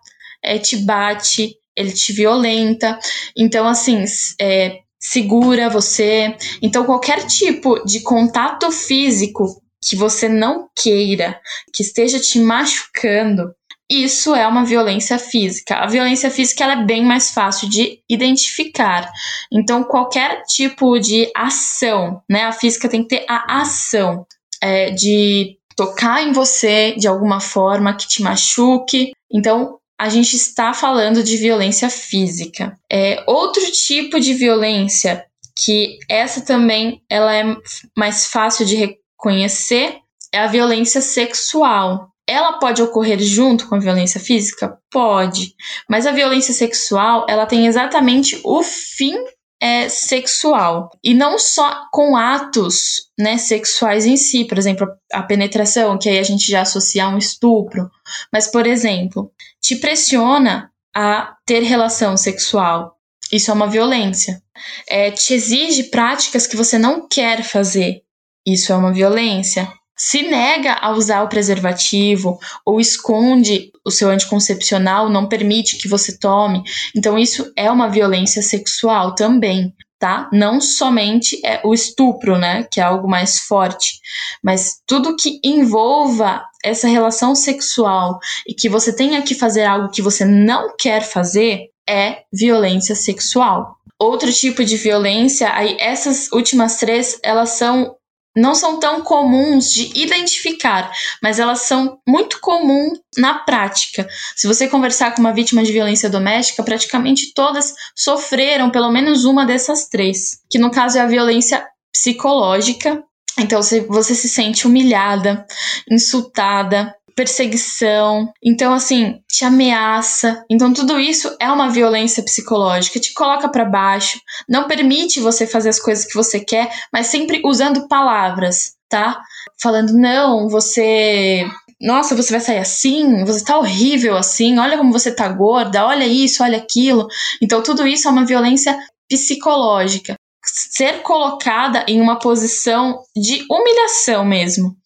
[0.47, 2.99] é, te bate, ele te violenta.
[3.37, 4.05] Então, assim,
[4.41, 6.35] é, segura você.
[6.63, 9.45] Então, qualquer tipo de contato físico
[9.83, 11.39] que você não queira,
[11.73, 13.53] que esteja te machucando,
[13.89, 15.77] isso é uma violência física.
[15.77, 19.09] A violência física ela é bem mais fácil de identificar.
[19.53, 22.45] Então, qualquer tipo de ação, né?
[22.45, 24.27] A física tem que ter a ação
[24.61, 29.13] é, de tocar em você de alguma forma que te machuque.
[29.33, 32.79] Então, a gente está falando de violência física.
[32.91, 35.25] É, outro tipo de violência
[35.65, 37.57] que essa também ela é
[37.97, 39.99] mais fácil de reconhecer
[40.33, 42.11] é a violência sexual.
[42.29, 44.77] Ela pode ocorrer junto com a violência física?
[44.91, 45.55] Pode.
[45.89, 49.17] Mas a violência sexual, ela tem exatamente o fim
[49.61, 55.99] é sexual e não só com atos, né, sexuais em si, por exemplo, a penetração,
[55.99, 57.90] que aí a gente já associa a um estupro,
[58.33, 62.97] mas por exemplo, te pressiona a ter relação sexual.
[63.33, 64.42] Isso é uma violência.
[64.88, 68.03] É, te exige práticas que você não quer fazer.
[68.47, 75.09] Isso é uma violência se nega a usar o preservativo ou esconde o seu anticoncepcional,
[75.09, 76.63] não permite que você tome.
[76.95, 80.29] Então, isso é uma violência sexual também, tá?
[80.33, 82.67] Não somente é o estupro, né?
[82.71, 83.99] Que é algo mais forte,
[84.43, 90.03] mas tudo que envolva essa relação sexual e que você tenha que fazer algo que
[90.03, 93.77] você não quer fazer é violência sexual.
[93.99, 97.95] Outro tipo de violência, aí essas últimas três, elas são
[98.37, 104.07] não são tão comuns de identificar, mas elas são muito comuns na prática.
[104.37, 109.46] Se você conversar com uma vítima de violência doméstica, praticamente todas sofreram pelo menos uma
[109.46, 113.03] dessas três, que no caso é a violência psicológica.
[113.38, 115.46] Então, você se sente humilhada,
[115.90, 118.31] insultada, perseguição.
[118.44, 120.44] Então, assim, te ameaça.
[120.50, 125.70] Então, tudo isso é uma violência psicológica, te coloca para baixo, não permite você fazer
[125.70, 129.20] as coisas que você quer, mas sempre usando palavras, tá?
[129.61, 131.48] Falando, não, você
[131.79, 136.07] nossa, você vai sair assim, você tá horrível assim, olha como você tá gorda, olha
[136.07, 137.07] isso, olha aquilo.
[137.42, 140.14] Então, tudo isso é uma violência psicológica.
[140.42, 144.76] Ser colocada em uma posição de humilhação mesmo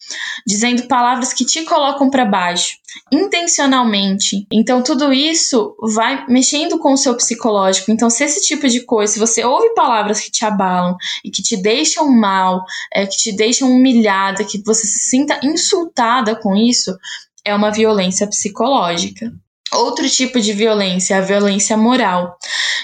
[0.47, 2.77] dizendo palavras que te colocam para baixo,
[3.13, 4.47] intencionalmente.
[4.53, 7.91] Então, tudo isso vai mexendo com o seu psicológico.
[7.91, 11.43] Então, se esse tipo de coisa, se você ouve palavras que te abalam e que
[11.43, 16.97] te deixam mal, é, que te deixam humilhada, que você se sinta insultada com isso,
[17.45, 19.33] é uma violência psicológica.
[19.73, 22.37] Outro tipo de violência é a violência moral.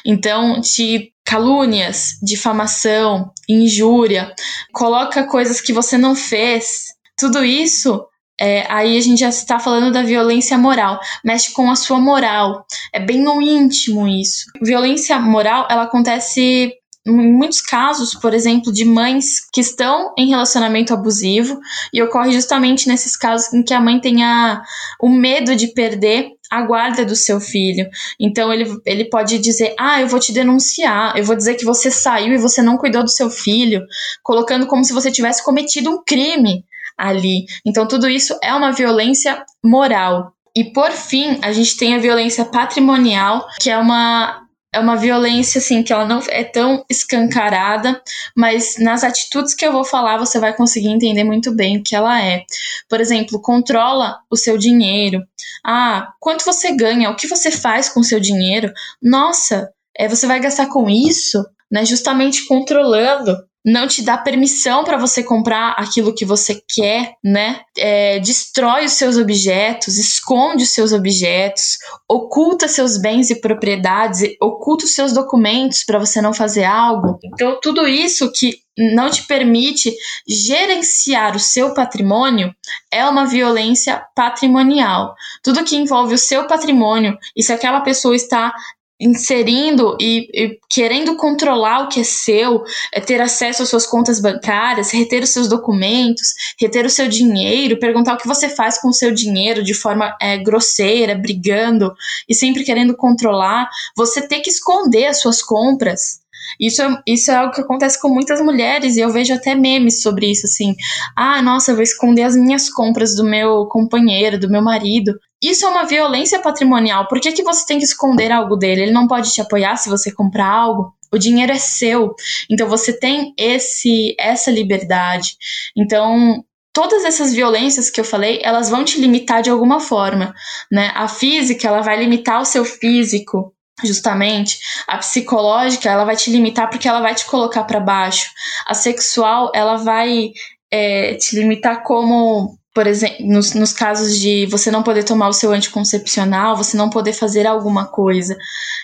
[0.05, 4.33] Então, te calúnias, difamação, injúria,
[4.73, 8.07] coloca coisas que você não fez tudo isso,
[8.41, 12.67] é, aí a gente já está falando da violência moral, mexe com a sua moral.
[12.93, 14.45] É bem no íntimo isso.
[14.63, 16.73] Violência moral, ela acontece
[17.07, 21.61] em muitos casos, por exemplo, de mães que estão em relacionamento abusivo
[21.93, 24.61] e ocorre justamente nesses casos em que a mãe tenha
[25.01, 27.89] o medo de perder a guarda do seu filho.
[28.19, 31.93] Então ele, ele pode dizer: Ah, eu vou te denunciar, eu vou dizer que você
[31.93, 33.83] saiu e você não cuidou do seu filho,
[34.23, 36.65] colocando como se você tivesse cometido um crime
[36.97, 37.45] ali.
[37.65, 40.33] Então, tudo isso é uma violência moral.
[40.55, 45.59] E por fim, a gente tem a violência patrimonial, que é uma é uma violência
[45.59, 48.01] assim que ela não é tão escancarada,
[48.37, 51.97] mas nas atitudes que eu vou falar você vai conseguir entender muito bem o que
[51.97, 52.45] ela é.
[52.87, 55.23] Por exemplo, controla o seu dinheiro.
[55.65, 57.11] Ah, quanto você ganha?
[57.11, 58.71] O que você faz com o seu dinheiro?
[59.03, 61.43] Nossa, é, você vai gastar com isso?
[61.71, 67.63] Né, justamente controlando não te dá permissão para você comprar aquilo que você quer, né?
[67.77, 71.77] É, destrói os seus objetos, esconde os seus objetos,
[72.09, 77.19] oculta seus bens e propriedades, oculta os seus documentos para você não fazer algo.
[77.25, 79.93] Então, tudo isso que não te permite
[80.29, 82.55] gerenciar o seu patrimônio
[82.93, 85.15] é uma violência patrimonial.
[85.43, 88.55] Tudo que envolve o seu patrimônio e se aquela pessoa está
[88.99, 94.21] inserindo e, e, querendo controlar o que é seu, é ter acesso às suas contas
[94.21, 98.89] bancárias, reter os seus documentos, reter o seu dinheiro, perguntar o que você faz com
[98.89, 101.95] o seu dinheiro de forma é, grosseira, brigando
[102.29, 106.21] e sempre querendo controlar, você ter que esconder as suas compras.
[106.61, 110.01] Isso é, isso é algo que acontece com muitas mulheres e eu vejo até memes
[110.01, 110.75] sobre isso, assim.
[111.15, 115.13] Ah, nossa, eu vou esconder as minhas compras do meu companheiro, do meu marido.
[115.43, 117.07] Isso é uma violência patrimonial.
[117.09, 118.83] Por que, que você tem que esconder algo dele?
[118.83, 120.95] Ele não pode te apoiar se você comprar algo.
[121.13, 122.15] O dinheiro é seu.
[122.51, 125.37] Então você tem esse essa liberdade.
[125.77, 130.35] Então, todas essas violências que eu falei, elas vão te limitar de alguma forma,
[130.71, 130.93] né?
[130.95, 134.59] A física, ela vai limitar o seu físico, justamente.
[134.87, 138.31] A psicológica, ela vai te limitar porque ela vai te colocar para baixo.
[138.67, 140.33] A sexual, ela vai
[140.71, 145.33] é, te limitar como por exemplo, nos, nos, casos de você não poder tomar o
[145.33, 148.37] seu anticoncepcional, você não poder fazer alguma coisa.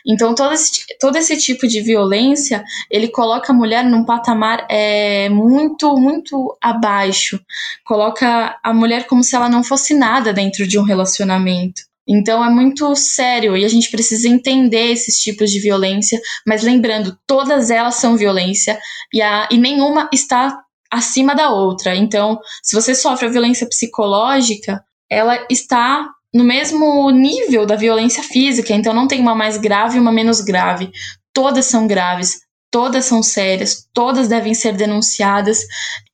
[0.07, 5.29] Então, todo esse, todo esse tipo de violência, ele coloca a mulher num patamar é,
[5.29, 7.39] muito, muito abaixo.
[7.85, 11.83] Coloca a mulher como se ela não fosse nada dentro de um relacionamento.
[12.09, 17.15] Então é muito sério e a gente precisa entender esses tipos de violência, mas lembrando,
[17.27, 18.81] todas elas são violência
[19.13, 20.59] e, a, e nenhuma está
[20.93, 21.97] acima da outra.
[21.97, 28.73] Então, se você sofre a violência psicológica, ela está no mesmo nível da violência física,
[28.73, 30.90] então não tem uma mais grave e uma menos grave.
[31.33, 32.40] Todas são graves.
[32.71, 35.61] todas são sérias, todas devem ser denunciadas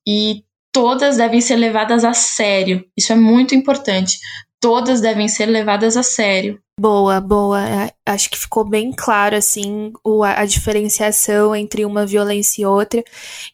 [0.06, 2.84] e todas devem ser levadas a sério.
[2.96, 4.18] Isso é muito importante.
[4.60, 6.60] Todas devem ser levadas a sério.
[6.80, 7.60] Boa, boa.
[7.68, 13.02] É, acho que ficou bem claro, assim, o, a diferenciação entre uma violência e outra.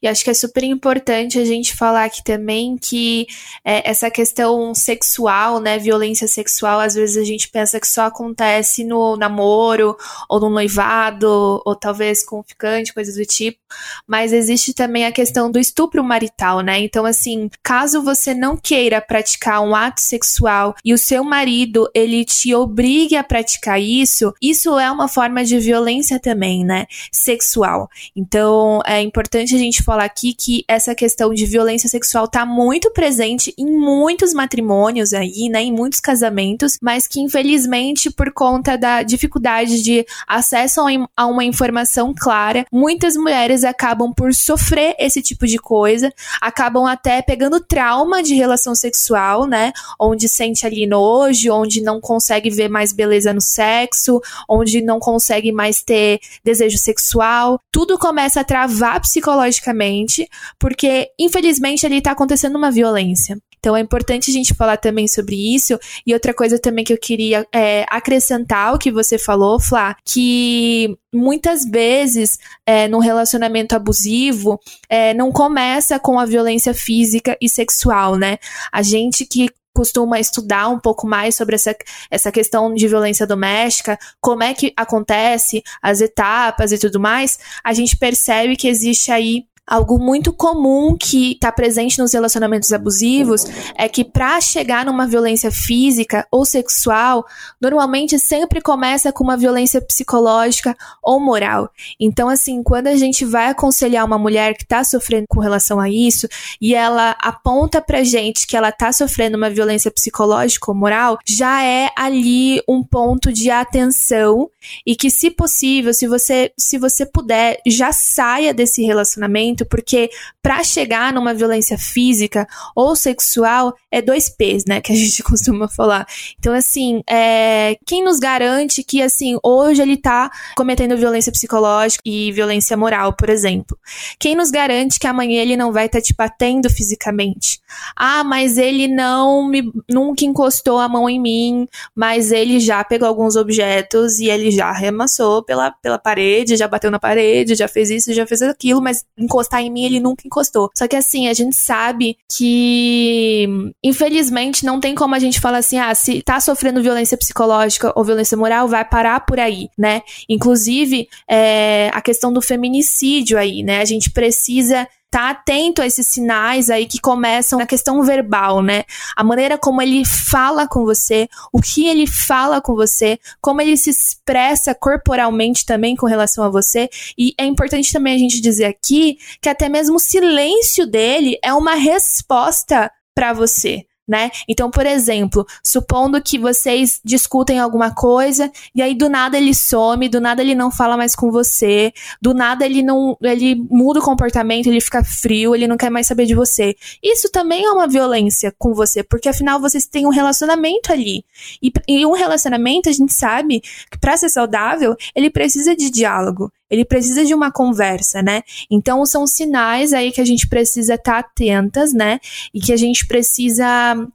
[0.03, 3.27] E acho que é super importante a gente falar aqui também que
[3.65, 8.85] é, essa questão sexual, né, violência sexual, às vezes a gente pensa que só acontece
[8.85, 9.97] no namoro,
[10.29, 13.59] ou no noivado, ou talvez com o ficante, coisas do tipo.
[14.07, 16.79] Mas existe também a questão do estupro marital, né?
[16.79, 22.23] Então, assim, caso você não queira praticar um ato sexual e o seu marido, ele
[22.23, 26.87] te obrigue a praticar isso, isso é uma forma de violência também, né?
[27.13, 27.89] Sexual.
[28.15, 32.91] Então, é importante a gente falar aqui que essa questão de violência sexual tá muito
[32.91, 35.63] presente em muitos matrimônios aí, né?
[35.63, 40.81] Em muitos casamentos, mas que infelizmente, por conta da dificuldade de acesso
[41.17, 47.23] a uma informação clara, muitas mulheres acabam por sofrer esse tipo de coisa, acabam até
[47.23, 49.73] pegando trauma de relação sexual, né?
[49.99, 54.99] Onde sente ali nojo, onde não consegue ver mais beleza beleza no sexo, onde não
[54.99, 57.61] consegue mais ter desejo sexual.
[57.71, 60.29] Tudo começa a travar psicologicamente,
[60.59, 63.39] porque infelizmente ali tá acontecendo uma violência.
[63.65, 65.79] Então é importante a gente falar também sobre isso.
[66.07, 70.95] E outra coisa também que eu queria é, acrescentar ao que você falou, Flá, que
[71.15, 78.17] muitas vezes é, no relacionamento abusivo é, não começa com a violência física e sexual,
[78.17, 78.37] né?
[78.71, 81.77] A gente que costuma estudar um pouco mais sobre essa,
[82.11, 87.73] essa questão de violência doméstica, como é que acontece, as etapas e tudo mais, a
[87.73, 93.45] gente percebe que existe aí Algo muito comum que está presente nos relacionamentos abusivos
[93.77, 97.25] é que para chegar numa violência física ou sexual,
[97.59, 101.71] normalmente sempre começa com uma violência psicológica ou moral.
[101.99, 105.89] Então, assim, quando a gente vai aconselhar uma mulher que está sofrendo com relação a
[105.89, 106.29] isso
[106.61, 111.65] e ela aponta pra gente que ela está sofrendo uma violência psicológica ou moral, já
[111.65, 114.51] é ali um ponto de atenção
[114.85, 120.09] e que, se possível, se você, se você puder, já saia desse relacionamento porque
[120.43, 125.69] para chegar numa violência física ou sexual é dois P's, né, que a gente costuma
[125.69, 126.07] falar.
[126.39, 132.33] Então, assim, é, quem nos garante que, assim, hoje ele tá cometendo violência psicológica e
[132.33, 133.79] violência moral, por exemplo?
[134.19, 137.61] Quem nos garante que amanhã ele não vai estar tá te batendo fisicamente?
[137.97, 143.09] Ah, mas ele não me, nunca encostou a mão em mim, mas ele já pegou
[143.09, 147.91] alguns objetos e ele já arremassou pela, pela parede, já bateu na parede, já fez
[147.91, 149.05] isso, já fez aquilo, mas
[149.45, 150.71] encostar em mim ele nunca encostou.
[150.75, 153.47] Só que assim, a gente sabe que,
[153.83, 158.05] infelizmente, não tem como a gente falar assim, ah, se tá sofrendo violência psicológica ou
[158.05, 160.03] violência moral, vai parar por aí, né?
[160.29, 163.81] Inclusive, é, a questão do feminicídio aí, né?
[163.81, 168.83] A gente precisa tá atento a esses sinais aí que começam na questão verbal, né?
[169.15, 173.77] A maneira como ele fala com você, o que ele fala com você, como ele
[173.77, 176.91] se expressa corporalmente também com relação a você.
[177.17, 181.55] E é importante também a gente dizer aqui que até mesmo o silêncio dele é
[181.55, 184.31] uma resposta para você né?
[184.49, 190.09] Então, por exemplo, supondo que vocês discutem alguma coisa e aí do nada ele some,
[190.09, 194.03] do nada ele não fala mais com você, do nada ele não, ele muda o
[194.03, 196.77] comportamento, ele fica frio, ele não quer mais saber de você.
[197.03, 201.25] Isso também é uma violência com você, porque afinal vocês têm um relacionamento ali.
[201.63, 206.53] E, e um relacionamento, a gente sabe que para ser saudável, ele precisa de diálogo
[206.71, 208.43] ele precisa de uma conversa, né?
[208.71, 212.19] Então são sinais aí que a gente precisa estar tá atentas, né?
[212.53, 213.67] E que a gente precisa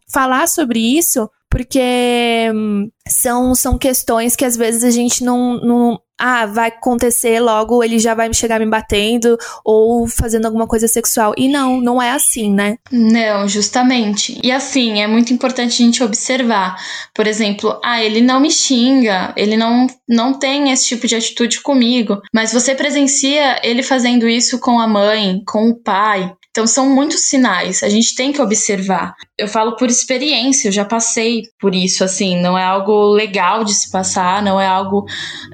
[0.07, 5.99] falar sobre isso, porque hum, são, são questões que às vezes a gente não, não
[6.19, 11.33] ah, vai acontecer logo, ele já vai chegar me batendo ou fazendo alguma coisa sexual.
[11.37, 12.75] E não, não é assim, né?
[12.91, 14.37] Não, justamente.
[14.43, 16.75] E assim, é muito importante a gente observar.
[17.15, 21.61] Por exemplo, ah, ele não me xinga, ele não, não tem esse tipo de atitude
[21.61, 26.89] comigo, mas você presencia ele fazendo isso com a mãe, com o pai, então são
[26.89, 29.15] muitos sinais, a gente tem que observar.
[29.37, 33.73] Eu falo por experiência, eu já passei por isso, assim, não é algo legal de
[33.73, 35.05] se passar, não é algo.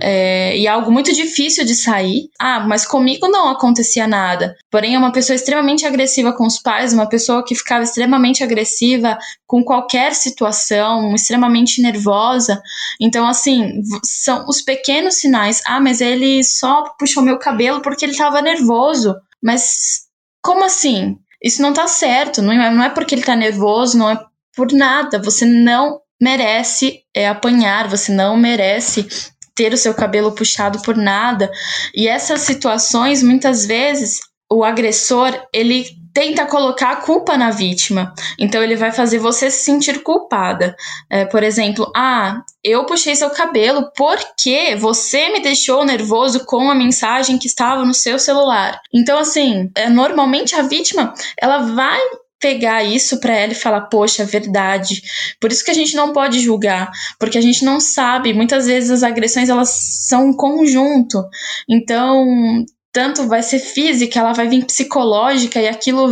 [0.01, 2.23] É, e é algo muito difícil de sair.
[2.39, 4.55] Ah, mas comigo não acontecia nada.
[4.71, 9.15] Porém, é uma pessoa extremamente agressiva com os pais, uma pessoa que ficava extremamente agressiva
[9.45, 12.59] com qualquer situação, extremamente nervosa.
[12.99, 15.61] Então, assim, são os pequenos sinais.
[15.67, 19.13] Ah, mas ele só puxou meu cabelo porque ele estava nervoso.
[19.39, 20.04] Mas
[20.45, 21.17] como assim?
[21.43, 22.39] Isso não tá certo.
[22.39, 24.23] Não é, não é porque ele tá nervoso, não é
[24.55, 25.19] por nada.
[25.19, 29.07] Você não merece é, apanhar, você não merece
[29.55, 31.51] ter o seu cabelo puxado por nada.
[31.95, 34.19] E essas situações, muitas vezes,
[34.51, 38.13] o agressor, ele tenta colocar a culpa na vítima.
[38.39, 40.73] Então ele vai fazer você se sentir culpada.
[41.09, 46.75] É, por exemplo, ah, eu puxei seu cabelo porque você me deixou nervoso com a
[46.75, 48.79] mensagem que estava no seu celular.
[48.93, 51.99] Então, assim, é, normalmente a vítima ela vai
[52.39, 55.01] pegar isso para ela e falar, poxa, é verdade.
[55.41, 58.33] Por isso que a gente não pode julgar, porque a gente não sabe.
[58.33, 59.69] Muitas vezes as agressões elas
[60.07, 61.21] são um conjunto.
[61.67, 62.63] Então,
[62.95, 66.07] tanto vai ser física, ela vai vir psicológica e aquilo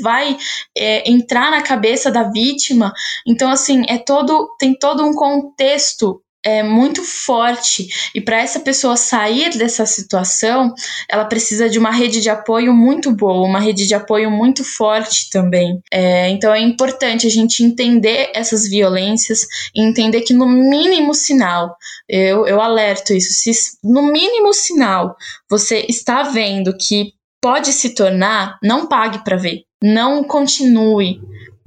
[0.00, 0.38] vai
[0.78, 2.92] é, entrar na cabeça da vítima.
[3.26, 8.96] Então, assim, é todo tem todo um contexto é muito forte e para essa pessoa
[8.96, 10.72] sair dessa situação,
[11.08, 15.28] ela precisa de uma rede de apoio muito boa, uma rede de apoio muito forte
[15.30, 15.80] também.
[15.92, 21.76] É, então é importante a gente entender essas violências e entender que no mínimo sinal,
[22.08, 23.50] eu, eu alerto isso, se
[23.84, 25.14] no mínimo sinal
[25.48, 27.12] você está vendo que
[27.42, 31.20] pode se tornar, não pague para ver, não continue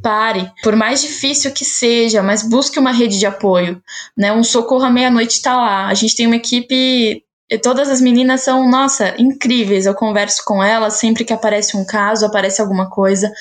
[0.03, 3.81] pare, por mais difícil que seja, mas busque uma rede de apoio,
[4.15, 4.31] né?
[4.31, 5.87] Um socorro à meia-noite está lá.
[5.87, 7.23] A gente tem uma equipe
[7.61, 9.85] todas as meninas são, nossa, incríveis.
[9.85, 13.31] Eu converso com elas sempre que aparece um caso, aparece alguma coisa,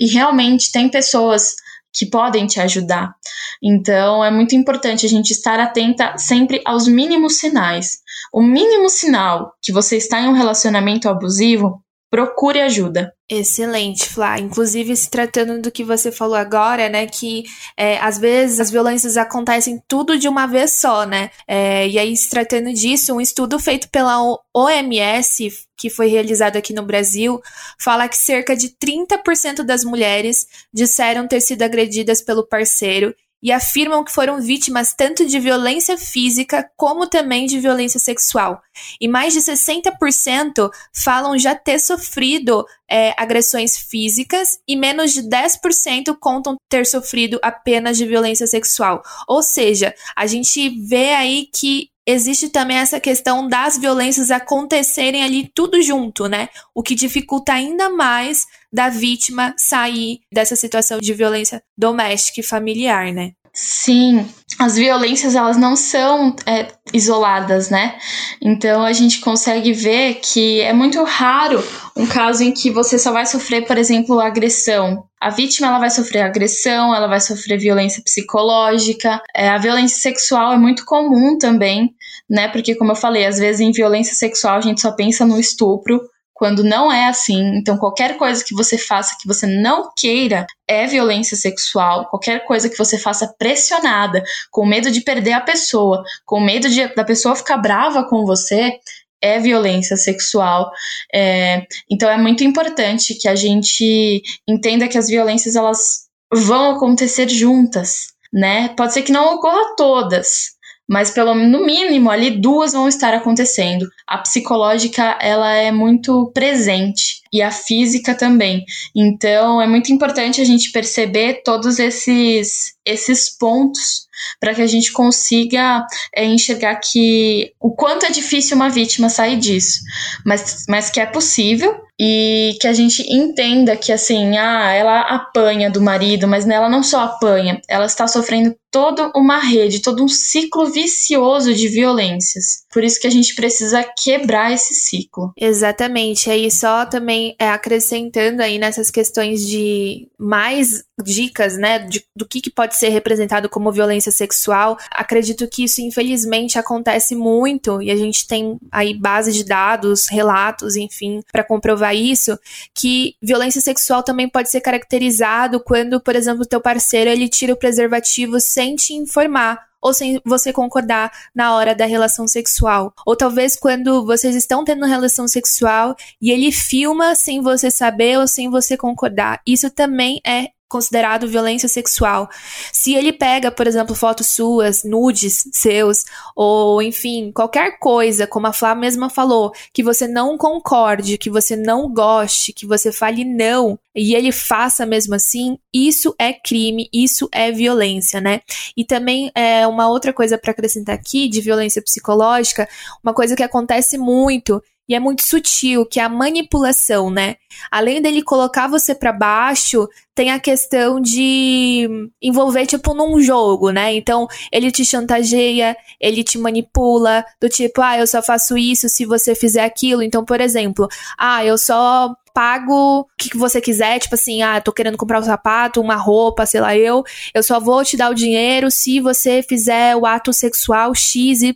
[0.00, 1.54] e realmente tem pessoas
[1.92, 3.14] que podem te ajudar.
[3.62, 7.98] Então, é muito importante a gente estar atenta sempre aos mínimos sinais.
[8.32, 13.12] O mínimo sinal que você está em um relacionamento abusivo, procure ajuda.
[13.30, 14.38] Excelente, Flá.
[14.38, 17.44] Inclusive, se tratando do que você falou agora, né, que
[17.76, 21.30] é, às vezes as violências acontecem tudo de uma vez só, né?
[21.46, 24.18] É, e aí, se tratando disso, um estudo feito pela
[24.54, 27.40] OMS, que foi realizado aqui no Brasil,
[27.78, 34.04] fala que cerca de 30% das mulheres disseram ter sido agredidas pelo parceiro e afirmam
[34.04, 38.60] que foram vítimas tanto de violência física como também de violência sexual.
[39.00, 46.16] E mais de 60% falam já ter sofrido é, agressões físicas e menos de 10%
[46.18, 49.02] contam ter sofrido apenas de violência sexual.
[49.28, 55.50] Ou seja, a gente vê aí que existe também essa questão das violências acontecerem ali
[55.54, 56.48] tudo junto, né?
[56.74, 63.12] O que dificulta ainda mais da vítima sair dessa situação de violência doméstica e familiar,
[63.12, 63.32] né?
[63.60, 64.24] Sim,
[64.56, 67.98] as violências elas não são é, isoladas, né?
[68.40, 71.62] Então a gente consegue ver que é muito raro
[71.96, 75.04] um caso em que você só vai sofrer, por exemplo, agressão.
[75.20, 79.20] A vítima ela vai sofrer agressão, ela vai sofrer violência psicológica.
[79.34, 81.92] É, a violência sexual é muito comum também,
[82.28, 82.48] né?
[82.48, 86.00] Porque como eu falei, às vezes em violência sexual a gente só pensa no estupro,
[86.38, 87.56] quando não é assim.
[87.56, 92.06] Então, qualquer coisa que você faça que você não queira é violência sexual.
[92.08, 96.86] Qualquer coisa que você faça pressionada, com medo de perder a pessoa, com medo de,
[96.94, 98.78] da pessoa ficar brava com você,
[99.20, 100.70] é violência sexual.
[101.12, 107.28] É, então, é muito importante que a gente entenda que as violências elas vão acontecer
[107.28, 108.68] juntas, né?
[108.76, 110.56] Pode ser que não ocorra todas,
[110.88, 113.88] mas pelo no mínimo ali duas vão estar acontecendo.
[114.06, 118.64] A psicológica ela é muito presente e a física também.
[118.96, 124.08] Então é muito importante a gente perceber todos esses esses pontos
[124.40, 125.84] para que a gente consiga
[126.16, 129.80] é, enxergar que o quanto é difícil uma vítima sair disso,
[130.24, 135.70] mas, mas que é possível e que a gente entenda que assim, ah, ela apanha
[135.70, 140.08] do marido, mas ela não só apanha, ela está sofrendo toda uma rede, todo um
[140.08, 142.64] ciclo vicioso de violências.
[142.72, 145.32] Por isso que a gente precisa quebrar esse ciclo.
[145.36, 146.30] Exatamente.
[146.30, 152.40] Aí só também é, acrescentando aí nessas questões de mais dicas, né, de, do que,
[152.40, 154.76] que pode ser representado como violência sexual.
[154.90, 160.76] Acredito que isso infelizmente acontece muito e a gente tem aí base de dados, relatos,
[160.76, 162.38] enfim, para comprovar isso,
[162.74, 167.52] que violência sexual também pode ser caracterizado quando, por exemplo, o teu parceiro ele tira
[167.52, 172.92] o preservativo sem te informar ou sem você concordar na hora da relação sexual.
[173.06, 178.26] Ou talvez quando vocês estão tendo relação sexual e ele filma sem você saber ou
[178.26, 179.40] sem você concordar.
[179.46, 182.28] Isso também é considerado violência sexual.
[182.72, 186.04] Se ele pega, por exemplo, fotos suas, nudes seus,
[186.36, 191.56] ou enfim, qualquer coisa, como a Flá mesma falou, que você não concorde, que você
[191.56, 197.28] não goste, que você fale não, e ele faça mesmo assim, isso é crime, isso
[197.32, 198.40] é violência, né?
[198.76, 202.68] E também é uma outra coisa para acrescentar aqui de violência psicológica,
[203.02, 207.36] uma coisa que acontece muito e é muito sutil, que é a manipulação, né?
[207.70, 209.86] Além dele colocar você para baixo,
[210.18, 213.94] tem a questão de envolver, tipo, num jogo, né?
[213.94, 219.04] Então, ele te chantageia, ele te manipula, do tipo, ah, eu só faço isso se
[219.06, 220.02] você fizer aquilo.
[220.02, 224.72] Então, por exemplo, ah, eu só pago o que, você quiser, tipo assim, ah, tô
[224.72, 228.14] querendo comprar um sapato, uma roupa, sei lá, eu, eu só vou te dar o
[228.14, 231.54] dinheiro se você fizer o ato sexual XYZ.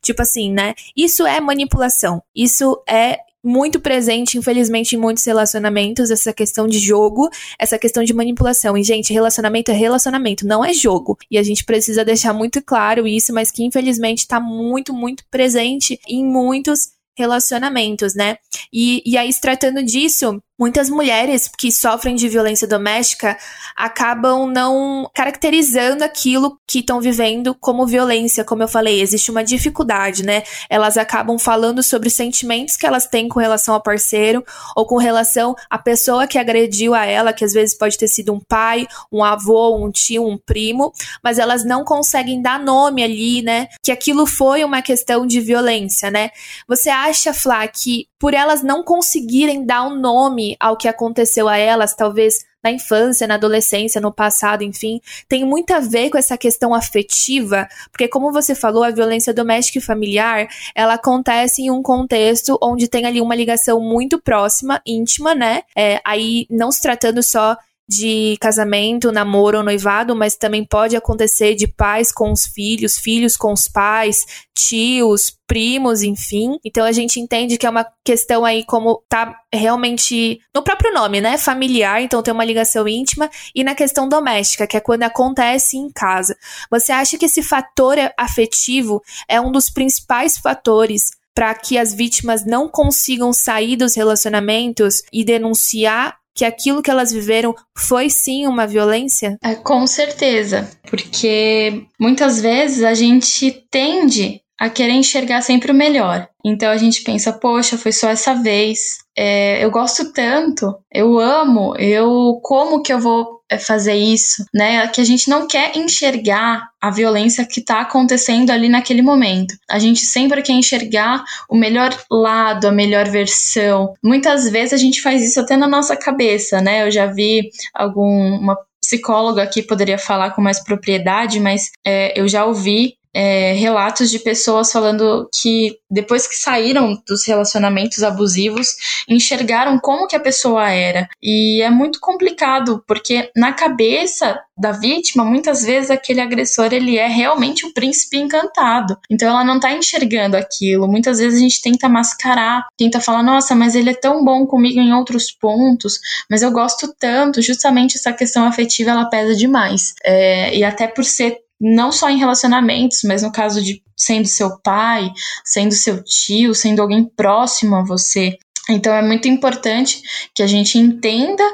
[0.00, 0.72] Tipo assim, né?
[0.96, 2.22] Isso é manipulação.
[2.34, 7.28] Isso é muito presente, infelizmente, em muitos relacionamentos, essa questão de jogo,
[7.58, 8.76] essa questão de manipulação.
[8.76, 11.16] E, gente, relacionamento é relacionamento, não é jogo.
[11.30, 15.98] E a gente precisa deixar muito claro isso, mas que infelizmente está muito, muito presente
[16.06, 18.36] em muitos relacionamentos, né?
[18.72, 23.38] E, e aí, se tratando disso, muitas mulheres que sofrem de violência doméstica
[23.74, 30.22] acabam não caracterizando aquilo que estão vivendo como violência, como eu falei, existe uma dificuldade,
[30.22, 30.42] né?
[30.68, 34.44] Elas acabam falando sobre sentimentos que elas têm com relação ao parceiro
[34.76, 38.34] ou com relação à pessoa que agrediu a ela, que às vezes pode ter sido
[38.34, 40.92] um pai, um avô, um tio, um primo,
[41.24, 43.66] mas elas não conseguem dar nome ali, né?
[43.82, 46.30] Que aquilo foi uma questão de violência, né?
[46.68, 51.56] Você acha, Flá, que por elas não conseguirem dar um nome ao que aconteceu a
[51.56, 56.36] elas, talvez na infância, na adolescência, no passado, enfim, tem muito a ver com essa
[56.36, 61.82] questão afetiva, porque como você falou, a violência doméstica e familiar, ela acontece em um
[61.82, 65.62] contexto onde tem ali uma ligação muito próxima, íntima, né?
[65.76, 67.56] É, aí não se tratando só
[67.90, 73.36] de casamento, namoro ou noivado, mas também pode acontecer de pais com os filhos, filhos
[73.36, 74.24] com os pais,
[74.54, 76.56] tios, primos, enfim.
[76.64, 81.20] Então a gente entende que é uma questão aí como tá realmente no próprio nome,
[81.20, 81.36] né?
[81.36, 85.90] Familiar, então tem uma ligação íntima e na questão doméstica, que é quando acontece em
[85.90, 86.36] casa.
[86.70, 92.46] Você acha que esse fator afetivo é um dos principais fatores para que as vítimas
[92.46, 98.66] não consigam sair dos relacionamentos e denunciar que aquilo que elas viveram foi sim uma
[98.66, 99.36] violência?
[99.44, 106.26] É, com certeza, porque muitas vezes a gente tende a querer enxergar sempre o melhor.
[106.42, 109.00] Então a gente pensa, poxa, foi só essa vez.
[109.22, 114.88] É, eu gosto tanto, eu amo, eu como que eu vou é, fazer isso, né?
[114.88, 119.54] Que a gente não quer enxergar a violência que está acontecendo ali naquele momento.
[119.70, 123.92] A gente sempre quer enxergar o melhor lado, a melhor versão.
[124.02, 126.86] Muitas vezes a gente faz isso até na nossa cabeça, né?
[126.86, 132.46] Eu já vi alguma psicóloga aqui poderia falar com mais propriedade, mas é, eu já
[132.46, 138.68] ouvi é, relatos de pessoas falando que depois que saíram dos relacionamentos abusivos,
[139.08, 141.08] enxergaram como que a pessoa era.
[141.22, 147.08] E é muito complicado, porque na cabeça da vítima, muitas vezes aquele agressor ele é
[147.08, 148.96] realmente um príncipe encantado.
[149.10, 150.86] Então ela não tá enxergando aquilo.
[150.86, 154.78] Muitas vezes a gente tenta mascarar, tenta falar, nossa, mas ele é tão bom comigo
[154.78, 155.98] em outros pontos,
[156.30, 157.42] mas eu gosto tanto.
[157.42, 159.94] Justamente essa questão afetiva ela pesa demais.
[160.04, 164.58] É, e até por ser não só em relacionamentos, mas no caso de sendo seu
[164.62, 165.10] pai,
[165.44, 168.38] sendo seu tio, sendo alguém próximo a você.
[168.68, 170.00] Então é muito importante
[170.34, 171.44] que a gente entenda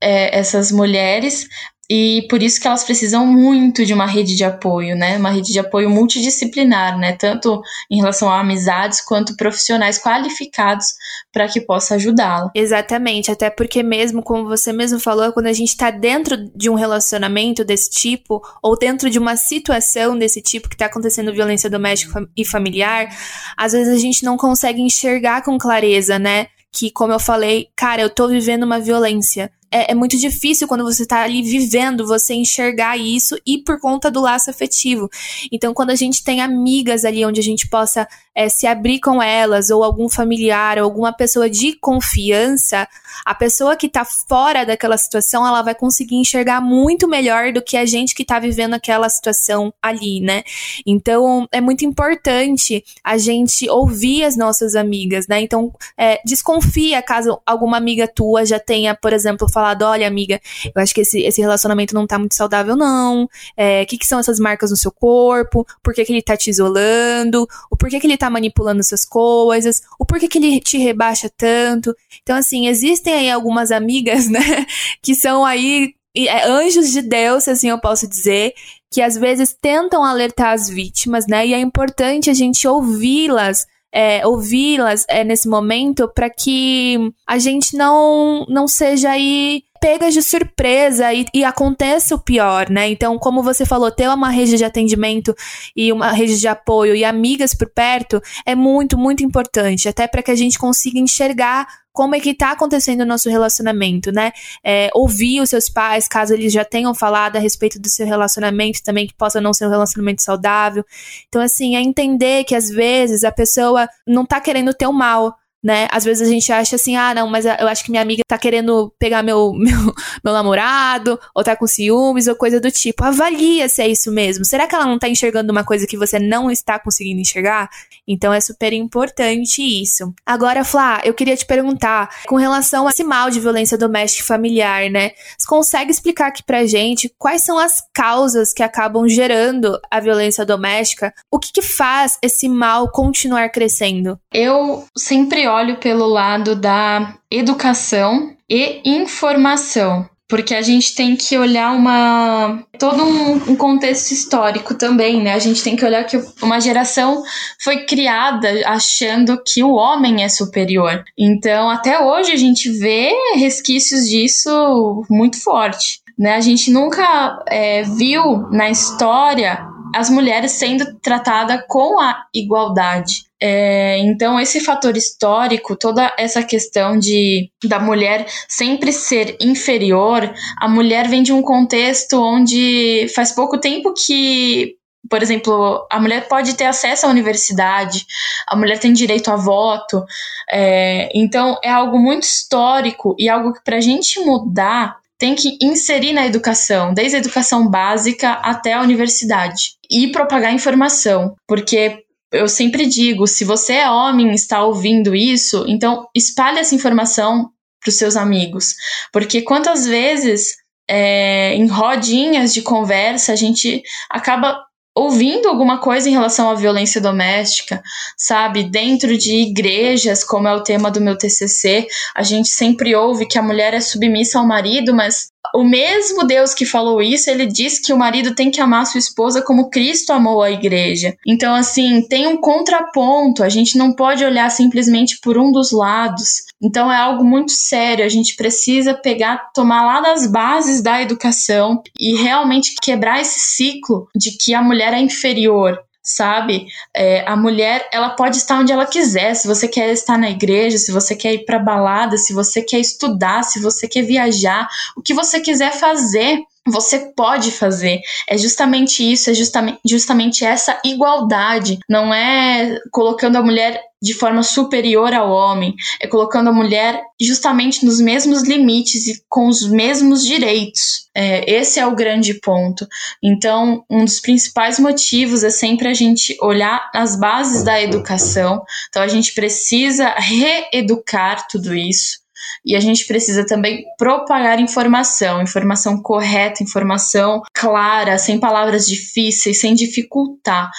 [0.00, 1.46] é, essas mulheres
[1.88, 5.18] e por isso que elas precisam muito de uma rede de apoio, né?
[5.18, 7.12] Uma rede de apoio multidisciplinar, né?
[7.12, 7.60] Tanto
[7.90, 10.86] em relação a amizades quanto profissionais qualificados
[11.30, 12.50] para que possa ajudá-la.
[12.54, 16.74] Exatamente, até porque mesmo como você mesmo falou, quando a gente está dentro de um
[16.74, 22.26] relacionamento desse tipo ou dentro de uma situação desse tipo que está acontecendo violência doméstica
[22.34, 23.08] e familiar,
[23.56, 26.46] às vezes a gente não consegue enxergar com clareza, né?
[26.72, 30.84] Que, como eu falei, cara, eu tô vivendo uma violência é, é, muito difícil quando
[30.84, 35.10] você tá ali vivendo, você enxergar isso e por conta do laço afetivo.
[35.50, 39.22] Então, quando a gente tem amigas ali onde a gente possa é, se abrir com
[39.22, 42.88] elas, ou algum familiar, ou alguma pessoa de confiança,
[43.24, 47.76] a pessoa que tá fora daquela situação, ela vai conseguir enxergar muito melhor do que
[47.76, 50.42] a gente que tá vivendo aquela situação ali, né?
[50.86, 55.40] Então, é muito importante a gente ouvir as nossas amigas, né?
[55.40, 60.40] Então, é, desconfia caso alguma amiga tua já tenha, por exemplo, falado: olha, amiga,
[60.74, 63.24] eu acho que esse, esse relacionamento não tá muito saudável, não.
[63.24, 65.66] O é, que, que são essas marcas no seu corpo?
[65.82, 67.46] Por que, que ele tá te isolando?
[67.70, 69.82] O porquê que ele tá manipulando essas coisas?
[69.98, 71.94] O porquê que ele te rebaixa tanto?
[72.22, 74.66] Então, assim, existem aí algumas amigas, né,
[75.02, 78.54] que são aí é, anjos de Deus, assim eu posso dizer,
[78.90, 81.46] que às vezes tentam alertar as vítimas, né?
[81.46, 87.76] E é importante a gente ouvi-las é, ouvi-las é, nesse momento para que a gente
[87.76, 92.88] não, não seja aí pegas de surpresa e, e aconteça o pior, né?
[92.88, 95.34] Então, como você falou, ter uma rede de atendimento
[95.76, 100.22] e uma rede de apoio e amigas por perto é muito, muito importante, até para
[100.22, 104.32] que a gente consiga enxergar como é que tá acontecendo o nosso relacionamento, né?
[104.64, 108.82] É, ouvir os seus pais, caso eles já tenham falado a respeito do seu relacionamento
[108.82, 110.82] também, que possa não ser um relacionamento saudável.
[111.28, 115.88] Então, assim, é entender que às vezes a pessoa não tá querendo o mal, né?
[115.90, 118.36] Às vezes a gente acha assim, ah, não, mas eu acho que minha amiga tá
[118.36, 123.02] querendo pegar meu, meu, meu namorado, ou tá com ciúmes, ou coisa do tipo.
[123.02, 124.44] Avalia se é isso mesmo.
[124.44, 127.70] Será que ela não tá enxergando uma coisa que você não está conseguindo enxergar?
[128.06, 130.12] Então é super importante isso.
[130.26, 134.26] Agora, Flá, eu queria te perguntar, com relação a esse mal de violência doméstica e
[134.26, 135.12] familiar, né?
[135.38, 140.44] Você consegue explicar aqui pra gente quais são as causas que acabam gerando a violência
[140.44, 141.14] doméstica?
[141.30, 144.18] O que, que faz esse mal continuar crescendo?
[144.32, 151.72] Eu sempre olho pelo lado da educação e informação, porque a gente tem que olhar
[151.72, 155.32] uma todo um, um, contexto histórico também, né?
[155.32, 157.22] A gente tem que olhar que uma geração
[157.62, 161.04] foi criada achando que o homem é superior.
[161.18, 166.02] Então, até hoje a gente vê resquícios disso muito forte.
[166.18, 166.36] Né?
[166.36, 173.24] A gente nunca é, viu na história as mulheres sendo tratadas com a igualdade.
[173.40, 180.68] É, então, esse fator histórico, toda essa questão de da mulher sempre ser inferior, a
[180.68, 184.76] mulher vem de um contexto onde faz pouco tempo que
[185.08, 188.06] por exemplo, a mulher pode ter acesso à universidade,
[188.48, 190.02] a mulher tem direito a voto,
[190.50, 195.56] é, então é algo muito histórico e algo que para a gente mudar tem que
[195.62, 202.48] inserir na educação, desde a educação básica até a universidade e propagar informação, porque eu
[202.48, 207.50] sempre digo, se você é homem e está ouvindo isso, então espalhe essa informação
[207.80, 208.74] para os seus amigos.
[209.12, 210.56] Porque quantas vezes
[210.88, 214.63] é, em rodinhas de conversa a gente acaba
[214.94, 217.82] ouvindo alguma coisa em relação à violência doméstica,
[218.16, 218.62] sabe?
[218.62, 223.38] Dentro de igrejas, como é o tema do meu TCC, a gente sempre ouve que
[223.38, 227.78] a mulher é submissa ao marido, mas o mesmo Deus que falou isso, ele diz
[227.78, 231.16] que o marido tem que amar sua esposa como Cristo amou a igreja.
[231.26, 236.43] Então, assim, tem um contraponto, a gente não pode olhar simplesmente por um dos lados.
[236.62, 241.82] Então, é algo muito sério, a gente precisa pegar, tomar lá das bases da educação
[241.98, 246.66] e realmente quebrar esse ciclo de que a mulher é inferior sabe?
[246.94, 249.34] É, a mulher, ela pode estar onde ela quiser.
[249.34, 252.78] Se você quer estar na igreja, se você quer ir para balada, se você quer
[252.78, 258.00] estudar, se você quer viajar, o que você quiser fazer, você pode fazer.
[258.28, 261.78] É justamente isso, é justamente, justamente essa igualdade.
[261.88, 267.86] Não é colocando a mulher de forma superior ao homem, é colocando a mulher justamente
[267.86, 271.08] nos mesmos limites e com os mesmos direitos.
[271.14, 272.86] É, esse é o grande ponto.
[273.22, 278.62] Então, um dos principais motivos é sempre a gente olhar as bases da educação.
[278.90, 282.23] Então, a gente precisa reeducar tudo isso.
[282.64, 289.74] E a gente precisa também propagar informação, informação correta, informação clara, sem palavras difíceis, sem
[289.74, 290.70] dificultar.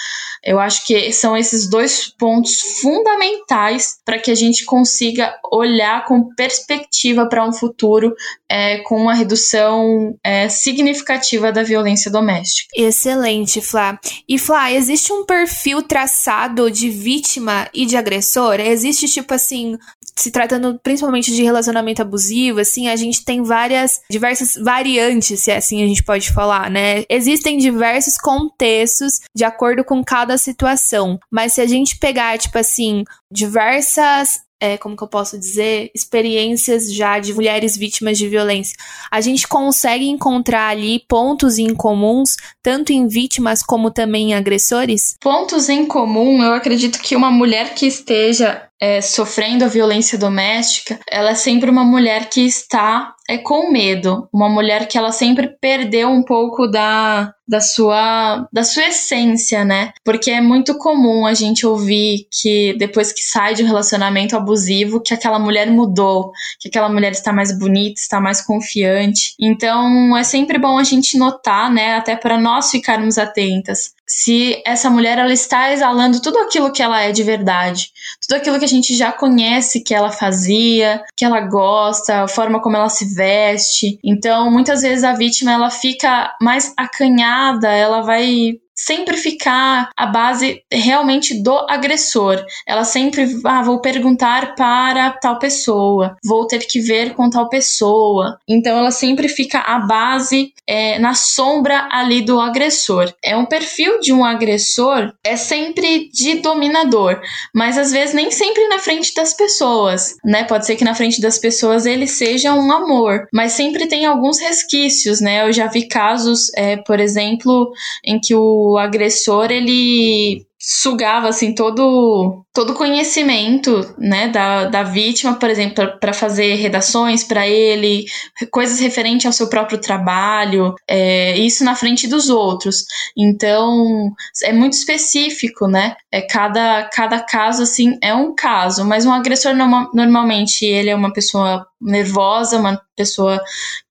[0.44, 6.32] Eu acho que são esses dois pontos fundamentais para que a gente consiga olhar com
[6.34, 8.14] perspectiva para um futuro
[8.48, 12.70] é, com uma redução é, significativa da violência doméstica.
[12.76, 13.98] Excelente, Flá.
[14.28, 18.60] E Flá, existe um perfil traçado de vítima e de agressor?
[18.60, 19.76] Existe, tipo assim,
[20.18, 25.82] se tratando principalmente de relacionamento abusivo, assim, a gente tem várias, diversas variantes, se assim
[25.82, 27.04] a gente pode falar, né?
[27.08, 33.04] Existem diversos contextos de acordo com cada situação, mas se a gente pegar, tipo assim,
[33.30, 38.76] diversas é, como que eu posso dizer, experiências já de mulheres vítimas de violência.
[39.10, 45.14] A gente consegue encontrar ali pontos em comuns, tanto em vítimas como também em agressores?
[45.20, 51.30] Pontos em comum, eu acredito que uma mulher que esteja é, sofrendo violência doméstica, ela
[51.30, 56.08] é sempre uma mulher que está é, com medo, uma mulher que ela sempre perdeu
[56.10, 59.92] um pouco da, da sua da sua essência, né?
[60.04, 65.00] Porque é muito comum a gente ouvir que depois que sai de um relacionamento abusivo,
[65.00, 69.34] que aquela mulher mudou, que aquela mulher está mais bonita, está mais confiante.
[69.40, 74.88] Então, é sempre bom a gente notar, né, até para nós ficarmos atentas se essa
[74.88, 77.90] mulher ela está exalando tudo aquilo que ela é de verdade,
[78.26, 82.60] tudo aquilo que a gente já conhece que ela fazia, que ela gosta, a forma
[82.60, 83.98] como ela se veste.
[84.04, 90.62] Então, muitas vezes a vítima ela fica mais acanhada, ela vai sempre ficar a base
[90.70, 92.44] realmente do agressor.
[92.66, 98.38] Ela sempre, ah, vou perguntar para tal pessoa, vou ter que ver com tal pessoa.
[98.46, 103.12] Então ela sempre fica a base é, na sombra ali do agressor.
[103.24, 107.20] É um perfil de um agressor é sempre de dominador,
[107.54, 110.44] mas às vezes nem sempre na frente das pessoas, né?
[110.44, 114.38] Pode ser que na frente das pessoas ele seja um amor, mas sempre tem alguns
[114.38, 115.46] resquícios, né?
[115.46, 117.72] Eu já vi casos, é, por exemplo,
[118.04, 125.48] em que o agressor ele sugava assim todo todo conhecimento né da, da vítima por
[125.48, 128.04] exemplo para fazer redações para ele
[128.50, 132.84] coisas referentes ao seu próprio trabalho é, isso na frente dos outros.
[133.16, 134.10] Então
[134.42, 135.94] é muito específico né?
[136.10, 140.96] É cada cada caso assim é um caso mas um agressor norma, normalmente ele é
[140.96, 143.40] uma pessoa nervosa uma pessoa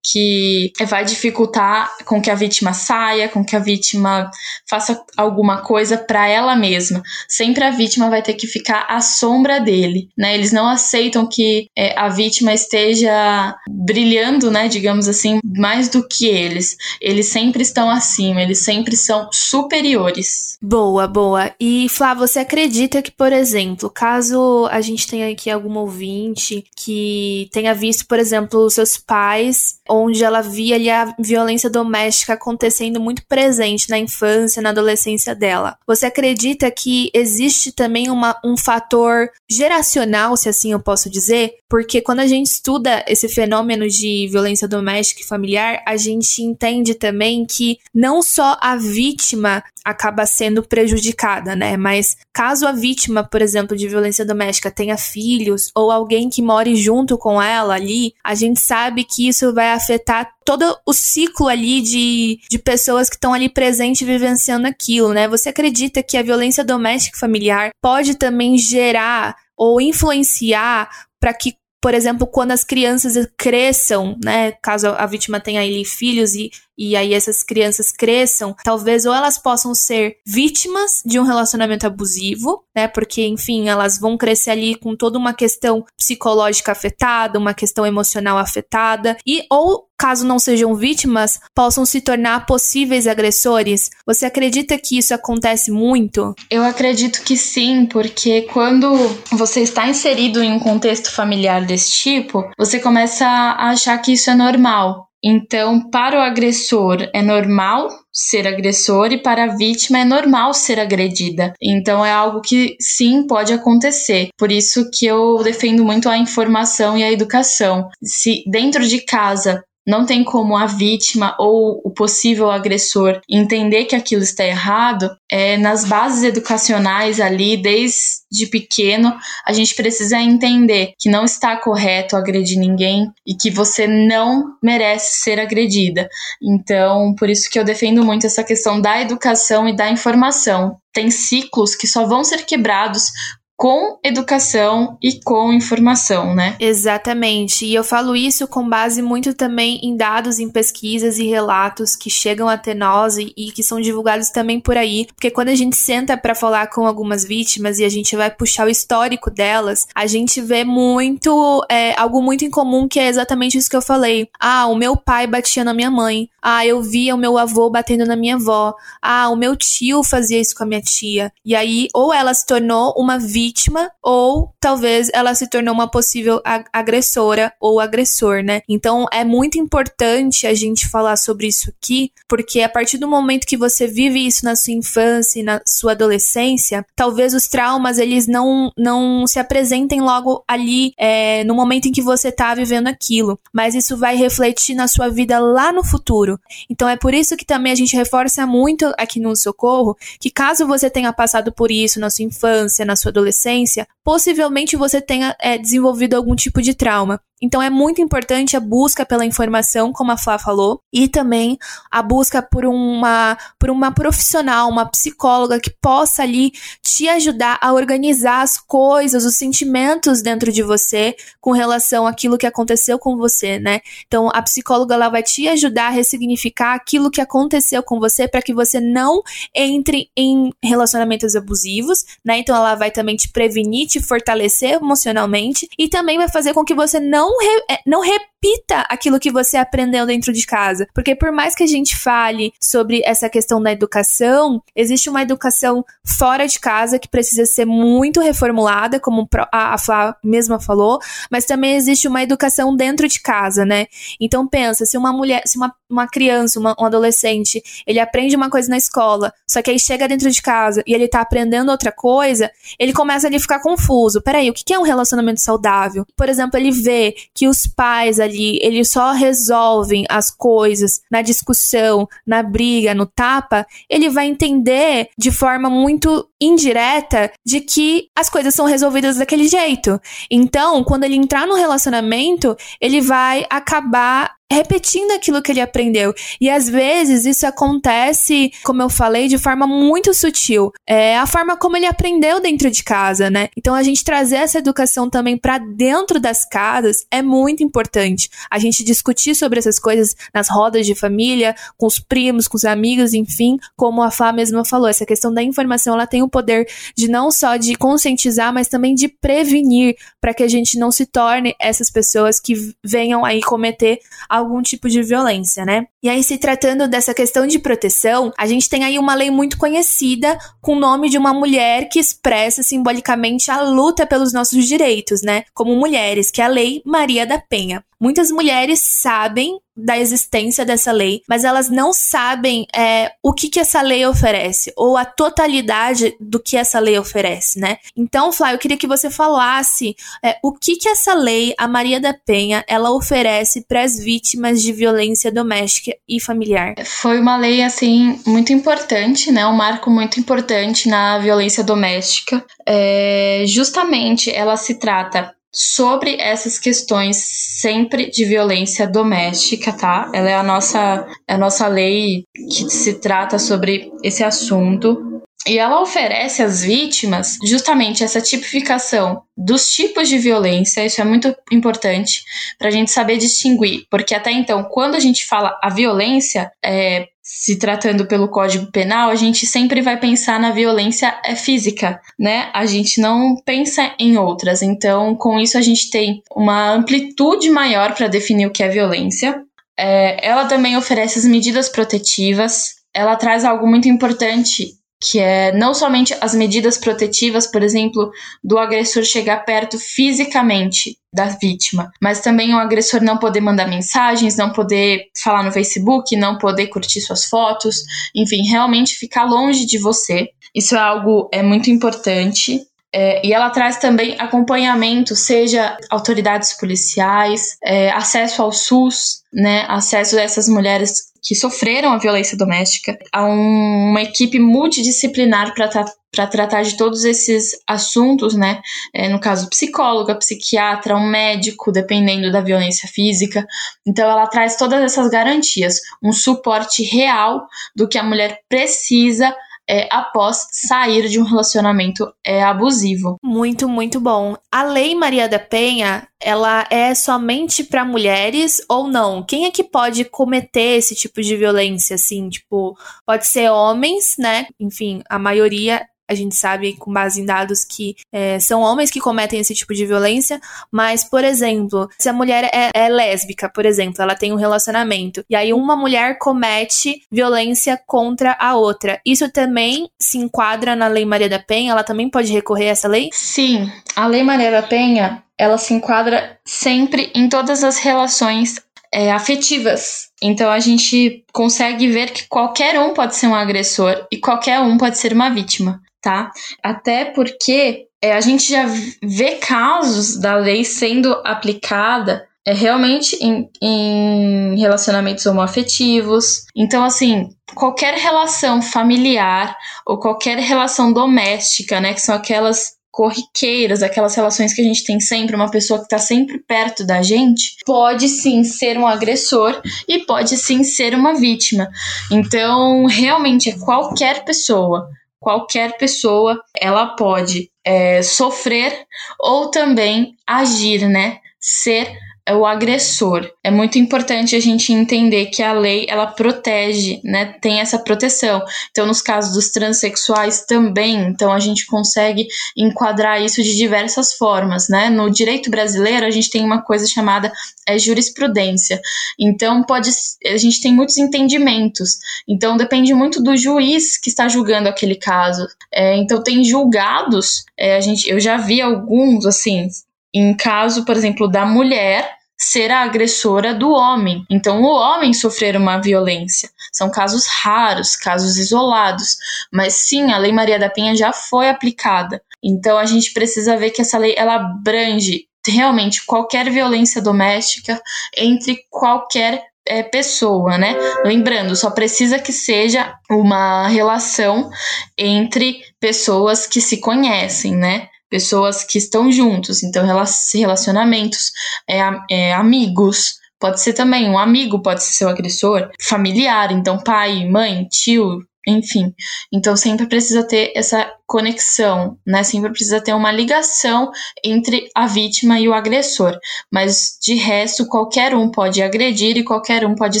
[0.02, 4.30] que vai dificultar com que a vítima saia, com que a vítima
[4.68, 7.02] faça alguma coisa para ela mesma.
[7.28, 10.34] Sempre a vítima vai ter que ficar à sombra dele, né?
[10.34, 16.26] Eles não aceitam que é, a vítima esteja brilhando, né, digamos assim, mais do que
[16.26, 16.76] eles.
[17.00, 20.56] Eles sempre estão acima, eles sempre são superiores.
[20.62, 21.52] Boa, boa.
[21.60, 27.48] E Flá, você acredita que, por exemplo, caso a gente tenha aqui algum ouvinte que
[27.52, 33.22] tenha visto, por exemplo, seus pais onde ela via ali a violência doméstica acontecendo muito
[33.26, 35.76] presente na infância, na adolescência dela.
[35.86, 41.54] Você acredita que existe também uma, um fator geracional, se assim eu posso dizer?
[41.68, 46.94] Porque quando a gente estuda esse fenômeno de violência doméstica e familiar, a gente entende
[46.94, 51.76] também que não só a vítima acaba sendo prejudicada, né?
[51.76, 56.74] Mas caso a vítima, por exemplo, de violência doméstica tenha filhos ou alguém que more
[56.74, 61.80] junto com ela ali, a gente sabe que isso vai afetar todo o ciclo ali
[61.80, 65.26] de, de pessoas que estão ali presentes vivenciando aquilo, né?
[65.28, 70.88] Você acredita que a violência doméstica familiar pode também gerar ou influenciar
[71.20, 76.34] para que por exemplo, quando as crianças cresçam, né, caso a vítima tenha ali filhos
[76.34, 81.86] e e aí essas crianças cresçam, talvez ou elas possam ser vítimas de um relacionamento
[81.86, 82.88] abusivo, né?
[82.88, 88.38] Porque, enfim, elas vão crescer ali com toda uma questão psicológica afetada, uma questão emocional
[88.38, 93.90] afetada, e ou caso não sejam vítimas, possam se tornar possíveis agressores?
[94.06, 96.34] Você acredita que isso acontece muito?
[96.50, 98.92] Eu acredito que sim, porque quando
[99.32, 104.30] você está inserido em um contexto familiar desse tipo, você começa a achar que isso
[104.30, 105.08] é normal.
[105.24, 110.78] Então, para o agressor é normal ser agressor e para a vítima é normal ser
[110.78, 111.52] agredida.
[111.60, 114.28] Então é algo que sim pode acontecer.
[114.38, 117.88] Por isso que eu defendo muito a informação e a educação.
[118.02, 123.96] Se dentro de casa não tem como a vítima ou o possível agressor entender que
[123.96, 125.10] aquilo está errado.
[125.30, 129.14] É, nas bases educacionais ali, desde pequeno,
[129.46, 135.22] a gente precisa entender que não está correto agredir ninguém e que você não merece
[135.22, 136.08] ser agredida.
[136.42, 140.76] Então, por isso que eu defendo muito essa questão da educação e da informação.
[140.92, 143.10] Tem ciclos que só vão ser quebrados
[143.56, 146.56] com educação e com informação, né?
[146.58, 147.64] Exatamente.
[147.64, 152.10] E eu falo isso com base muito também em dados, em pesquisas e relatos que
[152.10, 155.06] chegam até nós e, e que são divulgados também por aí.
[155.14, 158.66] Porque quando a gente senta para falar com algumas vítimas e a gente vai puxar
[158.66, 163.56] o histórico delas, a gente vê muito é, algo muito em comum que é exatamente
[163.56, 164.28] isso que eu falei.
[164.38, 166.28] Ah, o meu pai batia na minha mãe.
[166.46, 168.74] Ah, eu via o meu avô batendo na minha avó.
[169.00, 171.32] Ah, o meu tio fazia isso com a minha tia.
[171.42, 176.42] E aí, ou ela se tornou uma vítima ou talvez ela se tornou uma possível
[176.72, 178.60] agressora ou agressor, né?
[178.68, 183.46] Então é muito importante a gente falar sobre isso aqui, porque a partir do momento
[183.46, 188.26] que você vive isso na sua infância e na sua adolescência, talvez os traumas eles
[188.26, 193.38] não, não se apresentem logo ali é, no momento em que você tá vivendo aquilo,
[193.52, 196.33] mas isso vai refletir na sua vida lá no futuro.
[196.68, 200.66] Então é por isso que também a gente reforça muito aqui no Socorro que caso
[200.66, 205.58] você tenha passado por isso na sua infância, na sua adolescência, possivelmente você tenha é,
[205.58, 207.20] desenvolvido algum tipo de trauma.
[207.42, 211.58] Então é muito importante a busca pela informação, como a Flá falou, e também
[211.90, 217.72] a busca por uma, por uma profissional, uma psicóloga que possa ali te ajudar a
[217.72, 223.58] organizar as coisas, os sentimentos dentro de você com relação àquilo que aconteceu com você,
[223.58, 223.80] né?
[224.06, 228.42] Então a psicóloga ela vai te ajudar a ressignificar aquilo que aconteceu com você para
[228.42, 229.22] que você não
[229.54, 232.38] entre em relacionamentos abusivos, né?
[232.38, 236.74] Então ela vai também te prevenir, te fortalecer emocionalmente e também vai fazer com que
[236.74, 240.86] você não não, re, é, não repita aquilo que você aprendeu dentro de casa.
[240.94, 245.84] Porque por mais que a gente fale sobre essa questão da educação, existe uma educação
[246.04, 250.98] fora de casa que precisa ser muito reformulada, como a Flá mesma falou,
[251.30, 253.86] mas também existe uma educação dentro de casa, né?
[254.20, 258.50] Então pensa, se uma mulher, se uma, uma criança, uma, um adolescente, ele aprende uma
[258.50, 261.92] coisa na escola, só que aí chega dentro de casa e ele tá aprendendo outra
[261.92, 264.20] coisa, ele começa ali a ficar confuso.
[264.20, 266.04] Peraí, o que é um relacionamento saudável?
[266.16, 272.08] Por exemplo, ele vê que os pais ali, eles só resolvem as coisas na discussão,
[272.26, 278.54] na briga, no tapa, ele vai entender de forma muito indireta de que as coisas
[278.54, 280.00] são resolvidas daquele jeito.
[280.30, 286.14] Então, quando ele entrar no relacionamento, ele vai acabar repetindo aquilo que ele aprendeu.
[286.40, 290.70] E às vezes isso acontece, como eu falei, de forma muito sutil.
[290.86, 293.48] É a forma como ele aprendeu dentro de casa, né?
[293.56, 298.28] Então a gente trazer essa educação também para dentro das casas é muito importante.
[298.50, 302.64] A gente discutir sobre essas coisas nas rodas de família, com os primos, com os
[302.64, 306.68] amigos, enfim, como a Flá mesma falou, essa questão da informação, ela tem o poder
[306.96, 311.06] de não só de conscientizar, mas também de prevenir para que a gente não se
[311.06, 313.98] torne essas pessoas que venham aí cometer
[314.36, 315.86] algum tipo de violência, né?
[316.04, 319.56] E aí, se tratando dessa questão de proteção, a gente tem aí uma lei muito
[319.56, 325.22] conhecida com o nome de uma mulher que expressa simbolicamente a luta pelos nossos direitos,
[325.22, 325.44] né?
[325.54, 327.82] Como mulheres, que é a Lei Maria da Penha.
[327.98, 333.58] Muitas mulheres sabem da existência dessa lei, mas elas não sabem é, o que, que
[333.58, 337.78] essa lei oferece, ou a totalidade do que essa lei oferece, né?
[337.96, 341.98] Então, Flá, eu queria que você falasse é, o que, que essa lei, a Maria
[341.98, 346.74] da Penha, ela oferece para as vítimas de violência doméstica e familiar.
[346.84, 349.46] Foi uma lei, assim, muito importante, né?
[349.46, 352.44] Um marco muito importante na violência doméstica.
[352.66, 357.16] É, justamente, ela se trata sobre essas questões
[357.60, 360.10] sempre de violência doméstica, tá?
[360.12, 365.22] Ela é a nossa, é a nossa lei que se trata sobre esse assunto.
[365.46, 371.34] E ela oferece às vítimas justamente essa tipificação dos tipos de violência, isso é muito
[371.52, 372.22] importante
[372.58, 377.08] para a gente saber distinguir, porque até então, quando a gente fala a violência, é,
[377.24, 382.50] se tratando pelo Código Penal, a gente sempre vai pensar na violência é, física, né?
[382.52, 384.60] A gente não pensa em outras.
[384.60, 389.42] Então, com isso, a gente tem uma amplitude maior para definir o que é violência.
[389.74, 392.74] É, ela também oferece as medidas protetivas.
[392.92, 394.74] Ela traz algo muito importante
[395.10, 398.10] que é não somente as medidas protetivas, por exemplo,
[398.42, 404.36] do agressor chegar perto fisicamente da vítima, mas também o agressor não poder mandar mensagens,
[404.36, 407.82] não poder falar no Facebook, não poder curtir suas fotos,
[408.14, 410.28] enfim, realmente ficar longe de você.
[410.54, 412.60] Isso é algo é muito importante.
[412.96, 420.16] É, e ela traz também acompanhamento, seja autoridades policiais, é, acesso ao SUS, né, acesso
[420.16, 425.68] a essas mulheres que sofreram a violência doméstica, a um, uma equipe multidisciplinar para
[426.14, 428.60] para tratar de todos esses assuntos, né?
[428.94, 433.44] É, no caso, psicóloga, psiquiatra, um médico, dependendo da violência física.
[433.84, 439.34] Então, ela traz todas essas garantias, um suporte real do que a mulher precisa
[439.68, 443.16] é, após sair de um relacionamento é, abusivo.
[443.22, 444.36] Muito, muito bom.
[444.50, 449.22] A Lei Maria da Penha, ela é somente para mulheres ou não?
[449.22, 452.28] Quem é que pode cometer esse tipo de violência, assim?
[452.28, 454.46] Tipo, pode ser homens, né?
[454.60, 459.00] Enfim, a maioria a gente sabe com base em dados que é, são homens que
[459.00, 460.40] cometem esse tipo de violência,
[460.70, 465.24] mas, por exemplo, se a mulher é, é, lésbica, por exemplo, ela tem um relacionamento,
[465.28, 471.04] e aí uma mulher comete violência contra a outra, isso também se enquadra na Lei
[471.04, 471.72] Maria da Penha?
[471.72, 473.10] Ela também pode recorrer a essa lei?
[473.12, 478.60] Sim, a Lei Maria da Penha ela se enquadra sempre em todas as relações
[478.92, 480.10] é, afetivas.
[480.22, 484.78] Então a gente consegue ver que qualquer um pode ser um agressor e qualquer um
[484.78, 486.30] pode ser uma vítima tá?
[486.62, 488.66] Até porque é, a gente já
[489.02, 496.44] vê casos da lei sendo aplicada é, realmente em, em relacionamentos homoafetivos.
[496.54, 504.14] Então, assim, qualquer relação familiar ou qualquer relação doméstica, né, que são aquelas corriqueiras, aquelas
[504.14, 508.08] relações que a gente tem sempre, uma pessoa que está sempre perto da gente, pode
[508.08, 511.66] sim ser um agressor e pode sim ser uma vítima.
[512.12, 514.86] Então, realmente é qualquer pessoa
[515.24, 518.86] qualquer pessoa ela pode é, sofrer
[519.18, 521.18] ou também agir, né?
[521.40, 523.30] Ser é o agressor.
[523.42, 527.34] É muito importante a gente entender que a lei ela protege, né?
[527.40, 528.42] Tem essa proteção.
[528.70, 534.68] Então, nos casos dos transexuais também, então a gente consegue enquadrar isso de diversas formas,
[534.70, 534.88] né?
[534.88, 537.30] No direito brasileiro, a gente tem uma coisa chamada
[537.68, 538.80] é, jurisprudência.
[539.18, 539.90] Então, pode
[540.26, 541.98] a gente tem muitos entendimentos.
[542.26, 545.46] Então, depende muito do juiz que está julgando aquele caso.
[545.70, 549.68] É, então, tem julgados, é, a gente, eu já vi alguns assim
[550.14, 552.08] em caso, por exemplo, da mulher
[552.38, 554.24] ser a agressora do homem.
[554.30, 556.50] Então, o homem sofrer uma violência.
[556.72, 559.16] São casos raros, casos isolados.
[559.52, 562.20] Mas sim, a Lei Maria da Penha já foi aplicada.
[562.42, 567.80] Então, a gente precisa ver que essa lei ela abrange realmente qualquer violência doméstica
[568.16, 570.76] entre qualquer é, pessoa, né?
[571.04, 574.50] Lembrando, só precisa que seja uma relação
[574.96, 577.88] entre pessoas que se conhecem, né?
[578.14, 581.32] Pessoas que estão juntos, então relacionamentos,
[581.68, 587.28] é, é, amigos, pode ser também um amigo, pode ser seu agressor, familiar, então pai,
[587.28, 588.94] mãe, tio, enfim.
[589.32, 592.22] Então sempre precisa ter essa conexão, né?
[592.22, 593.90] Sempre precisa ter uma ligação
[594.24, 596.18] entre a vítima e o agressor.
[596.52, 600.00] Mas de resto, qualquer um pode agredir e qualquer um pode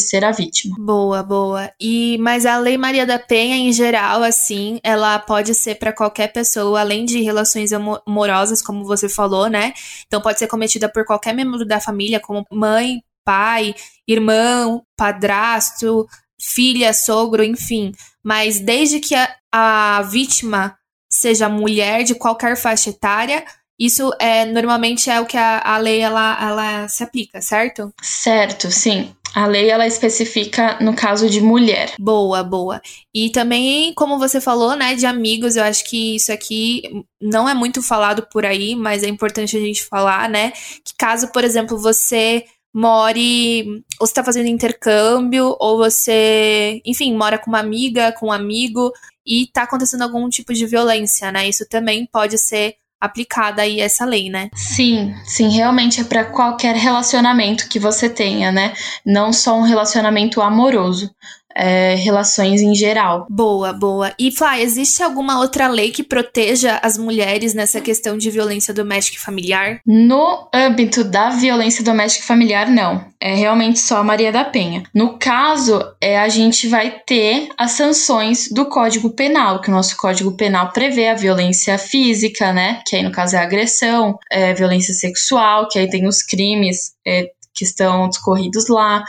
[0.00, 0.76] ser a vítima.
[0.78, 1.70] Boa, boa.
[1.80, 6.32] E mas a Lei Maria da Penha em geral, assim, ela pode ser para qualquer
[6.32, 9.72] pessoa, além de relações amorosas, como você falou, né?
[10.06, 13.74] Então pode ser cometida por qualquer membro da família, como mãe, pai,
[14.06, 16.06] irmão, padrasto,
[16.40, 17.92] filha, sogro, enfim.
[18.24, 20.76] Mas desde que a, a vítima
[21.08, 23.44] seja mulher de qualquer faixa etária,
[23.78, 27.92] isso é normalmente é o que a, a lei ela, ela se aplica, certo?
[28.02, 29.14] Certo, sim.
[29.34, 31.92] A lei ela especifica no caso de mulher.
[31.98, 32.80] Boa, boa.
[33.12, 37.52] E também, como você falou, né, de amigos, eu acho que isso aqui não é
[37.52, 40.52] muito falado por aí, mas é importante a gente falar, né?
[40.84, 42.44] Que caso, por exemplo, você
[42.74, 48.32] more, ou você tá fazendo intercâmbio, ou você, enfim, mora com uma amiga, com um
[48.32, 48.92] amigo,
[49.24, 51.48] e tá acontecendo algum tipo de violência, né?
[51.48, 54.48] Isso também pode ser aplicada aí essa lei, né?
[54.54, 58.72] Sim, sim, realmente é para qualquer relacionamento que você tenha, né?
[59.04, 61.14] Não só um relacionamento amoroso
[61.56, 63.26] é, relações em geral.
[63.30, 64.12] Boa, boa.
[64.18, 69.16] E Fly, existe alguma outra lei que proteja as mulheres nessa questão de violência doméstica
[69.16, 69.80] e familiar?
[69.86, 73.04] No âmbito da violência doméstica e familiar, não.
[73.20, 74.82] É realmente só a Maria da Penha.
[74.92, 79.96] No caso, é, a gente vai ter as sanções do Código Penal, que o nosso
[79.96, 82.82] Código Penal prevê a violência física, né?
[82.86, 87.30] Que aí no caso é agressão, é, violência sexual, que aí tem os crimes é,
[87.54, 89.04] que estão discorridos lá,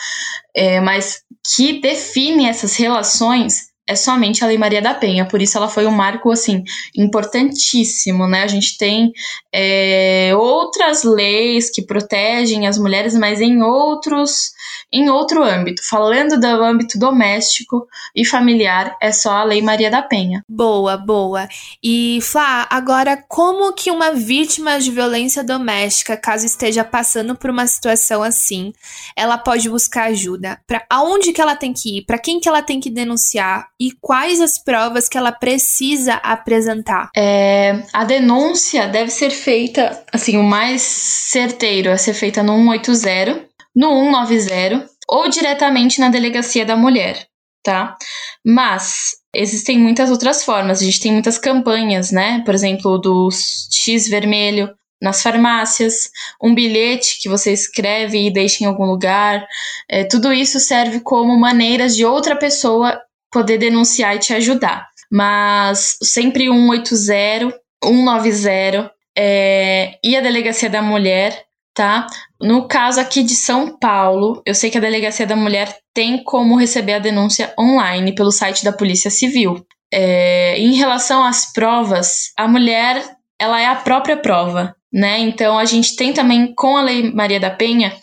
[0.55, 1.21] é, mas
[1.53, 5.85] que define essas relações é somente a Lei Maria da Penha, por isso ela foi
[5.85, 6.63] um marco assim
[6.95, 8.43] importantíssimo, né?
[8.43, 9.11] A gente tem
[9.53, 14.55] é, outras leis que protegem as mulheres, mas em outros
[14.91, 15.81] em outro âmbito.
[15.87, 20.43] Falando do âmbito doméstico e familiar, é só a Lei Maria da Penha.
[20.47, 21.47] Boa, boa.
[21.83, 27.67] E Flá, agora como que uma vítima de violência doméstica, caso esteja passando por uma
[27.67, 28.73] situação assim,
[29.15, 30.59] ela pode buscar ajuda?
[30.65, 32.05] Para aonde que ela tem que ir?
[32.05, 33.67] Para quem que ela tem que denunciar?
[33.79, 37.09] E quais as provas que ela precisa apresentar?
[37.15, 43.45] É, a denúncia deve ser feita, assim, o mais certeiro é ser feita no 180
[43.75, 47.27] no 190 ou diretamente na delegacia da mulher,
[47.61, 47.97] tá?
[48.45, 50.81] Mas existem muitas outras formas.
[50.81, 52.41] A gente tem muitas campanhas, né?
[52.45, 53.29] Por exemplo, do
[53.69, 56.09] X vermelho nas farmácias,
[56.41, 59.45] um bilhete que você escreve e deixa em algum lugar.
[59.89, 62.99] É, tudo isso serve como maneiras de outra pessoa
[63.35, 64.87] poder denunciar e te ajudar.
[65.11, 72.07] Mas sempre 180, 190 é, e a delegacia da mulher tá?
[72.39, 76.57] No caso aqui de São Paulo, eu sei que a Delegacia da Mulher tem como
[76.57, 79.63] receber a denúncia online pelo site da Polícia Civil.
[79.93, 83.03] É, em relação às provas, a mulher
[83.37, 85.19] ela é a própria prova, né?
[85.19, 87.93] Então a gente tem também com a Lei Maria da Penha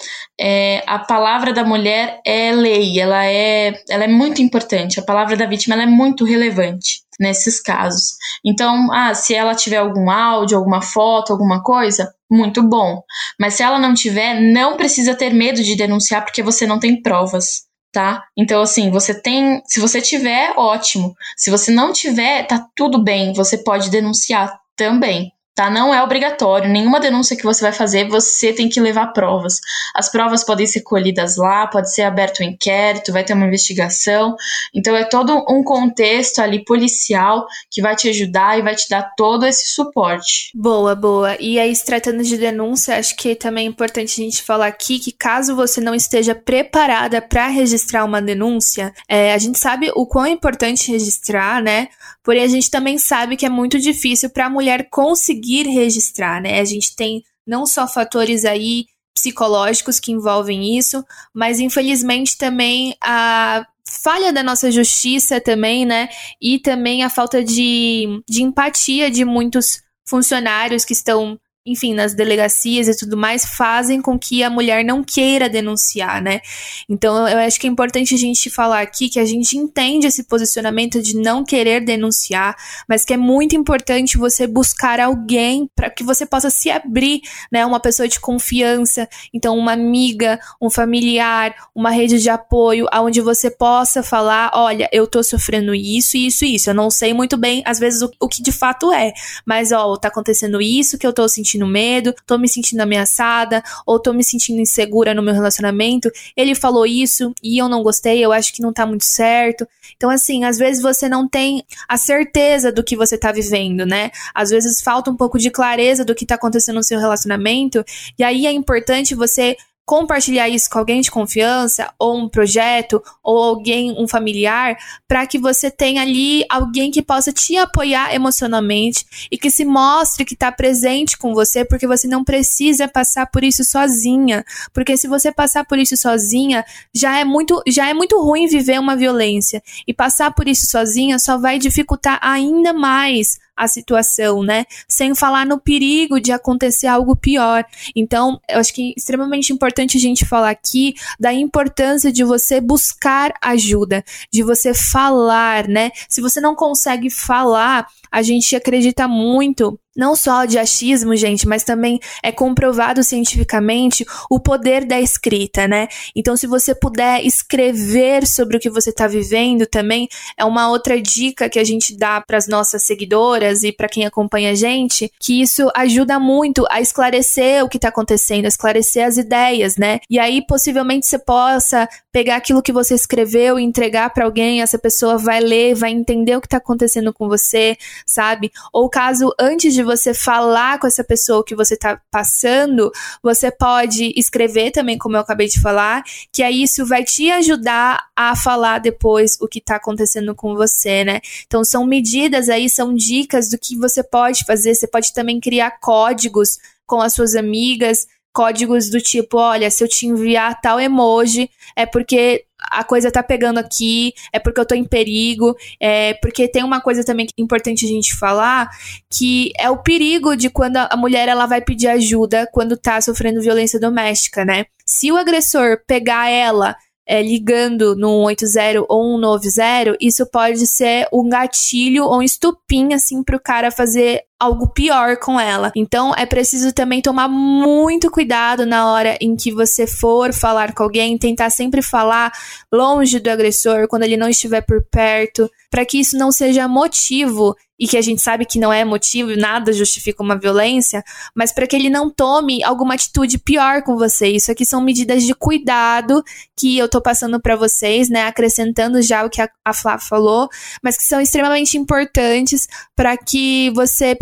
[0.45, 4.99] é, a palavra da mulher é lei, ela é, ela é muito importante.
[4.99, 8.17] A palavra da vítima é muito relevante nesses casos.
[8.45, 13.03] Então, ah, se ela tiver algum áudio, alguma foto, alguma coisa, muito bom.
[13.39, 17.01] Mas se ela não tiver, não precisa ter medo de denunciar porque você não tem
[17.01, 17.63] provas,
[17.93, 18.25] tá?
[18.37, 21.15] Então assim, você tem, se você tiver, ótimo.
[21.37, 25.32] Se você não tiver, tá tudo bem, você pode denunciar também.
[25.55, 25.71] Tá?
[25.71, 26.69] Não é obrigatório.
[26.69, 29.61] Nenhuma denúncia que você vai fazer, você tem que levar provas.
[29.95, 34.35] As provas podem ser colhidas lá, pode ser aberto um inquérito, vai ter uma investigação.
[34.75, 39.13] Então é todo um contexto ali policial que vai te ajudar e vai te dar
[39.17, 40.51] todo esse suporte.
[40.55, 41.37] Boa, boa.
[41.41, 44.99] E aí, se tratando de denúncia, acho que também é importante a gente falar aqui
[44.99, 50.07] que caso você não esteja preparada para registrar uma denúncia, é, a gente sabe o
[50.07, 51.89] quão é importante registrar, né?
[52.23, 56.61] Porém, a gente também sabe que é muito difícil para a mulher conseguir registrar, né?
[56.61, 63.67] A gente tem não só fatores aí psicológicos que envolvem isso, mas infelizmente também a
[63.87, 66.09] falha da nossa justiça também, né?
[66.41, 72.89] E também a falta de, de empatia de muitos funcionários que estão enfim, nas delegacias
[72.89, 76.41] e tudo mais, fazem com que a mulher não queira denunciar, né?
[76.89, 80.25] Então, eu acho que é importante a gente falar aqui que a gente entende esse
[80.25, 82.57] posicionamento de não querer denunciar,
[82.89, 87.21] mas que é muito importante você buscar alguém para que você possa se abrir,
[87.51, 87.65] né?
[87.65, 93.49] Uma pessoa de confiança, então uma amiga, um familiar, uma rede de apoio, aonde você
[93.49, 96.71] possa falar, olha, eu tô sofrendo isso, isso, isso.
[96.71, 99.13] Eu não sei muito bem, às vezes, o, o que de fato é,
[99.47, 103.63] mas ó, tá acontecendo isso que eu tô sentindo sentindo medo, tô me sentindo ameaçada,
[103.87, 106.11] ou tô me sentindo insegura no meu relacionamento.
[106.37, 109.67] Ele falou isso e eu não gostei, eu acho que não tá muito certo.
[109.97, 114.11] Então, assim, às vezes você não tem a certeza do que você tá vivendo, né?
[114.35, 117.85] Às vezes falta um pouco de clareza do que tá acontecendo no seu relacionamento,
[118.19, 123.43] e aí é importante você compartilhar isso com alguém de confiança, ou um projeto, ou
[123.43, 124.77] alguém, um familiar,
[125.09, 130.25] para que você tenha ali alguém que possa te apoiar emocionalmente e que se mostre
[130.25, 134.45] que está presente com você, porque você não precisa passar por isso sozinha.
[134.73, 136.65] Porque se você passar por isso sozinha,
[136.95, 139.63] já é muito, já é muito ruim viver uma violência.
[139.87, 144.65] E passar por isso sozinha só vai dificultar ainda mais a situação, né?
[144.89, 147.65] Sem falar no perigo de acontecer algo pior.
[147.95, 152.61] Então, eu acho que é extremamente importante a gente falar aqui da importância de você
[152.61, 155.91] buscar ajuda, de você falar, né?
[156.09, 161.65] Se você não consegue falar, a gente acredita muito não só de achismo, gente, mas
[161.65, 165.89] também é comprovado cientificamente o poder da escrita, né?
[166.17, 171.01] Então, se você puder escrever sobre o que você está vivendo também, é uma outra
[171.01, 175.11] dica que a gente dá para as nossas seguidoras e para quem acompanha a gente,
[175.21, 180.01] que isso ajuda muito a esclarecer o que está acontecendo, a esclarecer as ideias, né?
[180.09, 184.79] E aí, possivelmente, você possa pegar aquilo que você escreveu e entregar para alguém, essa
[184.79, 187.77] pessoa vai ler, vai entender o que está acontecendo com você,
[188.07, 188.53] sabe?
[188.73, 192.91] Ou caso antes de de você falar com essa pessoa o que você tá passando,
[193.23, 196.03] você pode escrever também, como eu acabei de falar,
[196.33, 201.05] que aí isso vai te ajudar a falar depois o que tá acontecendo com você,
[201.05, 201.21] né?
[201.47, 204.75] Então são medidas aí, são dicas do que você pode fazer.
[204.75, 209.89] Você pode também criar códigos com as suas amigas, códigos do tipo, olha, se eu
[209.89, 214.75] te enviar tal emoji, é porque a coisa tá pegando aqui, é porque eu tô
[214.75, 218.71] em perigo, é porque tem uma coisa também que é importante a gente falar,
[219.11, 223.43] que é o perigo de quando a mulher ela vai pedir ajuda quando tá sofrendo
[223.43, 224.67] violência doméstica, né?
[224.87, 226.77] Se o agressor pegar ela
[227.07, 233.23] é, ligando no 180 ou 190, isso pode ser um gatilho ou um estupim, assim,
[233.23, 235.71] pro cara fazer algo pior com ela.
[235.77, 240.83] Então é preciso também tomar muito cuidado na hora em que você for falar com
[240.83, 242.33] alguém, tentar sempre falar
[242.73, 247.55] longe do agressor, quando ele não estiver por perto, para que isso não seja motivo
[247.83, 251.03] e que a gente sabe que não é motivo, nada justifica uma violência,
[251.35, 254.29] mas para que ele não tome alguma atitude pior com você.
[254.29, 256.23] Isso aqui são medidas de cuidado
[256.57, 260.49] que eu tô passando para vocês, né, acrescentando já o que a, a Flá falou,
[260.81, 264.15] mas que são extremamente importantes para que você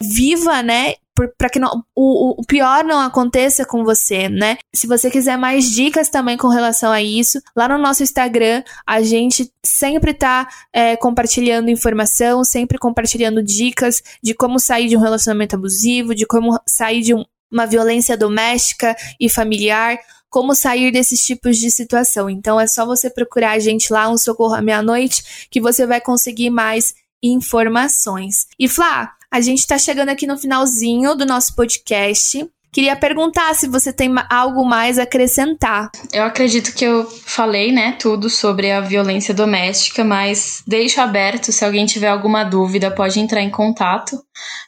[0.00, 0.94] viva, né,
[1.38, 4.58] para que não, o, o pior não aconteça com você, né?
[4.74, 9.00] Se você quiser mais dicas também com relação a isso, lá no nosso Instagram a
[9.00, 15.54] gente sempre tá é, compartilhando informação, sempre compartilhando dicas de como sair de um relacionamento
[15.54, 19.96] abusivo, de como sair de um, uma violência doméstica e familiar,
[20.28, 22.28] como sair desses tipos de situação.
[22.28, 26.00] Então é só você procurar a gente lá, um socorro à meia-noite, que você vai
[26.00, 26.92] conseguir mais
[27.32, 28.46] informações.
[28.58, 32.48] E Flá, a gente está chegando aqui no finalzinho do nosso podcast.
[32.74, 35.92] Queria perguntar se você tem algo mais a acrescentar.
[36.12, 41.64] Eu acredito que eu falei, né, tudo sobre a violência doméstica, mas deixo aberto se
[41.64, 44.20] alguém tiver alguma dúvida, pode entrar em contato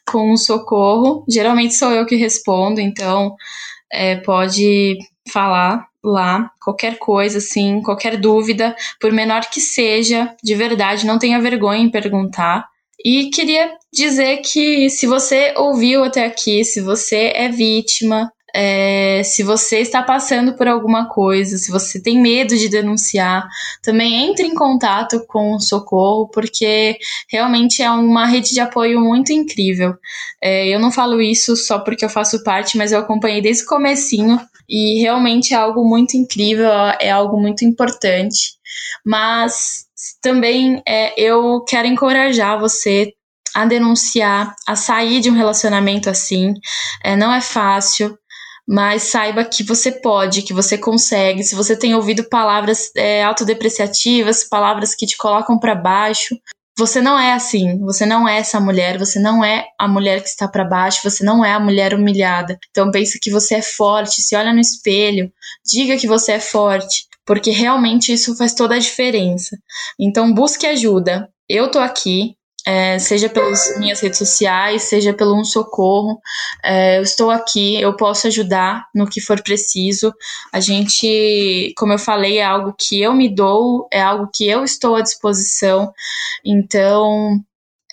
[0.06, 1.24] com o socorro.
[1.28, 3.34] Geralmente sou eu que respondo, então
[3.92, 4.98] é, pode
[5.32, 11.40] falar lá qualquer coisa, assim, qualquer dúvida, por menor que seja, de verdade, não tenha
[11.40, 12.66] vergonha em perguntar.
[13.04, 19.42] E queria dizer que se você ouviu até aqui, se você é vítima, é, se
[19.42, 23.46] você está passando por alguma coisa, se você tem medo de denunciar,
[23.82, 26.96] também entre em contato com o Socorro, porque
[27.28, 29.94] realmente é uma rede de apoio muito incrível.
[30.42, 33.66] É, eu não falo isso só porque eu faço parte, mas eu acompanhei desde o
[33.66, 38.54] comecinho e realmente é algo muito incrível, é algo muito importante.
[39.04, 39.84] Mas
[40.22, 43.12] também é, eu quero encorajar você
[43.54, 46.54] a denunciar, a sair de um relacionamento assim.
[47.04, 48.16] É, não é fácil
[48.66, 51.44] mas saiba que você pode, que você consegue.
[51.44, 56.36] Se você tem ouvido palavras é, autodepreciativas, palavras que te colocam para baixo,
[56.76, 57.78] você não é assim.
[57.80, 58.98] Você não é essa mulher.
[58.98, 61.00] Você não é a mulher que está para baixo.
[61.04, 62.58] Você não é a mulher humilhada.
[62.70, 64.20] Então pense que você é forte.
[64.20, 65.32] Se olha no espelho,
[65.64, 69.56] diga que você é forte, porque realmente isso faz toda a diferença.
[69.98, 71.30] Então busque ajuda.
[71.48, 72.35] Eu tô aqui,
[72.66, 76.20] é, seja pelas minhas redes sociais, seja pelo Um Socorro.
[76.64, 80.12] É, eu estou aqui, eu posso ajudar no que for preciso.
[80.52, 84.64] A gente, como eu falei, é algo que eu me dou, é algo que eu
[84.64, 85.92] estou à disposição.
[86.44, 87.40] Então,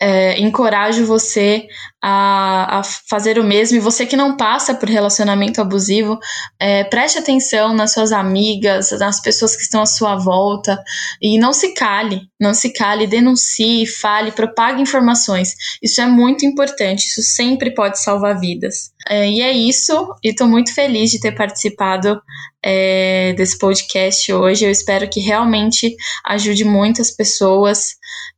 [0.03, 1.65] é, encorajo você
[2.01, 3.77] a, a, fazer o mesmo.
[3.77, 6.19] E você que não passa por relacionamento abusivo,
[6.59, 10.77] é, preste atenção nas suas amigas, nas pessoas que estão à sua volta
[11.21, 15.53] e não se cale, não se cale, denuncie, fale, propague informações.
[15.81, 18.91] Isso é muito importante, isso sempre pode salvar vidas.
[19.07, 22.21] É, e é isso, e estou muito feliz de ter participado
[22.61, 24.65] é, desse podcast hoje.
[24.65, 27.95] Eu espero que realmente ajude muitas pessoas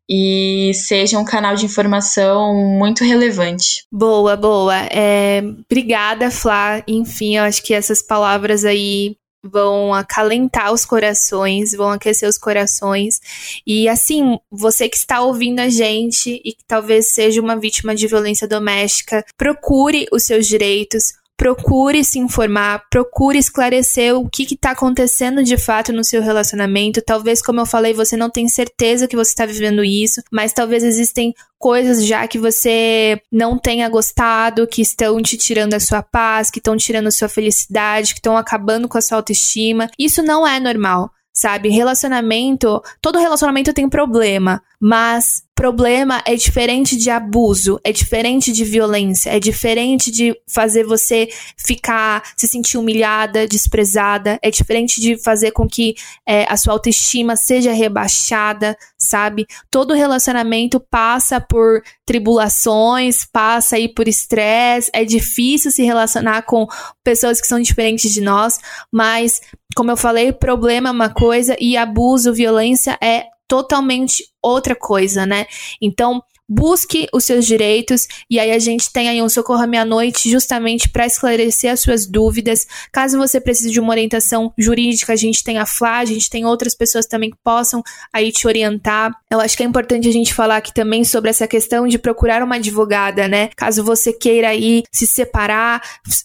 [0.09, 3.85] e seja um canal de informação muito relevante.
[3.91, 4.75] Boa, boa.
[4.91, 6.83] É, obrigada, Flá.
[6.87, 13.19] Enfim, eu acho que essas palavras aí vão acalentar os corações, vão aquecer os corações.
[13.65, 18.07] E assim, você que está ouvindo a gente e que talvez seja uma vítima de
[18.07, 25.43] violência doméstica, procure os seus direitos procure se informar, procure esclarecer o que está acontecendo
[25.43, 27.01] de fato no seu relacionamento.
[27.01, 30.83] Talvez, como eu falei, você não tem certeza que você está vivendo isso, mas talvez
[30.83, 36.51] existem coisas já que você não tenha gostado, que estão te tirando a sua paz,
[36.51, 39.89] que estão tirando a sua felicidade, que estão acabando com a sua autoestima.
[39.97, 41.67] Isso não é normal sabe?
[41.67, 49.29] Relacionamento, todo relacionamento tem problema, mas problema é diferente de abuso, é diferente de violência,
[49.29, 55.67] é diferente de fazer você ficar, se sentir humilhada, desprezada, é diferente de fazer com
[55.67, 55.95] que
[56.25, 59.45] é, a sua autoestima seja rebaixada, sabe?
[59.71, 66.67] Todo relacionamento passa por tribulações, passa aí por estresse, é difícil se relacionar com
[67.03, 68.59] pessoas que são diferentes de nós,
[68.91, 69.41] mas
[69.75, 75.45] como eu falei, problema é uma coisa e abuso, violência é totalmente outra coisa, né?
[75.81, 80.29] Então, busque os seus direitos e aí a gente tem aí um socorro à meia-noite
[80.29, 82.65] justamente para esclarecer as suas dúvidas.
[82.91, 86.45] Caso você precise de uma orientação jurídica, a gente tem a FLA, a gente tem
[86.45, 89.11] outras pessoas também que possam aí te orientar.
[89.29, 92.43] Eu acho que é importante a gente falar aqui também sobre essa questão de procurar
[92.43, 93.49] uma advogada, né?
[93.55, 95.81] Caso você queira aí se separar,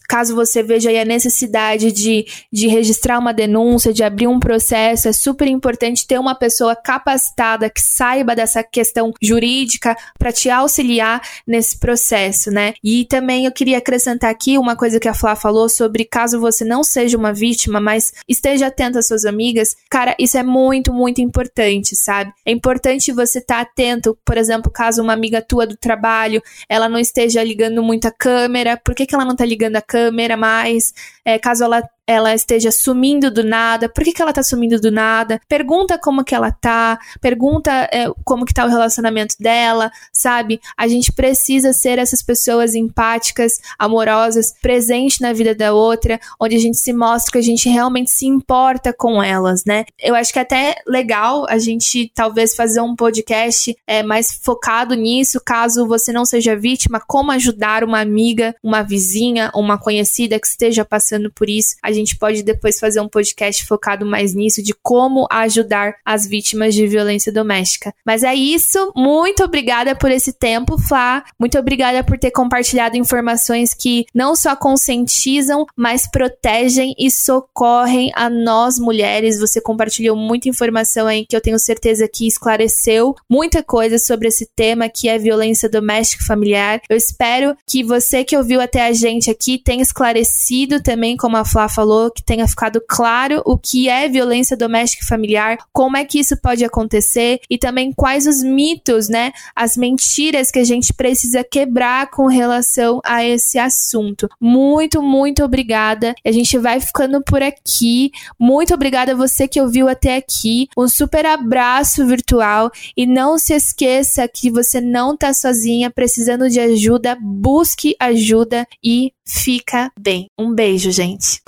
[0.08, 5.08] caso você veja aí a necessidade de, de registrar uma denúncia, de abrir um processo,
[5.08, 11.20] é super importante ter uma pessoa capacitada que saiba dessa questão jurídica para te auxiliar
[11.46, 12.74] nesse processo, né?
[12.82, 16.64] E também eu queria acrescentar aqui uma coisa que a Flá falou sobre caso você
[16.64, 19.76] não seja uma vítima, mas esteja atento às suas amigas.
[19.90, 22.32] Cara, isso é muito, muito importante, sabe?
[22.44, 26.88] É importante você estar tá atento, por exemplo, caso uma amiga tua do trabalho, ela
[26.88, 30.36] não esteja ligando muito a câmera, por que, que ela não tá ligando a câmera
[30.36, 30.92] mais?
[31.24, 34.90] É, caso ela ela esteja sumindo do nada, por que, que ela tá sumindo do
[34.90, 40.60] nada, pergunta como que ela tá, pergunta é, como que tá o relacionamento dela, sabe?
[40.76, 46.58] A gente precisa ser essas pessoas empáticas, amorosas, presente na vida da outra, onde a
[46.58, 49.84] gente se mostra que a gente realmente se importa com elas, né?
[49.96, 54.96] Eu acho que é até legal a gente talvez fazer um podcast é, mais focado
[54.96, 60.48] nisso, caso você não seja vítima, como ajudar uma amiga, uma vizinha, uma conhecida que
[60.48, 61.76] esteja passando por isso.
[61.80, 66.74] A gente pode depois fazer um podcast focado mais nisso, de como ajudar as vítimas
[66.74, 67.94] de violência doméstica.
[68.04, 68.92] Mas é isso.
[68.96, 71.24] Muito obrigada por esse tempo, Flá.
[71.38, 78.28] Muito obrigada por ter compartilhado informações que não só conscientizam, mas protegem e socorrem a
[78.28, 79.38] nós mulheres.
[79.38, 84.48] Você compartilhou muita informação aí que eu tenho certeza que esclareceu muita coisa sobre esse
[84.54, 86.80] tema que é violência doméstica e familiar.
[86.88, 91.44] Eu espero que você que ouviu até a gente aqui tenha esclarecido também, como a
[91.44, 95.96] Flá falou falou, que tenha ficado claro o que é violência doméstica e familiar, como
[95.96, 100.64] é que isso pode acontecer e também quais os mitos, né, as mentiras que a
[100.64, 104.28] gente precisa quebrar com relação a esse assunto.
[104.40, 106.14] Muito, muito obrigada.
[106.24, 108.12] A gente vai ficando por aqui.
[108.38, 110.68] Muito obrigada a você que ouviu até aqui.
[110.76, 116.60] Um super abraço virtual e não se esqueça que você não tá sozinha, precisando de
[116.60, 120.26] ajuda, busque ajuda e fica bem.
[120.38, 121.40] Um beijo, gente.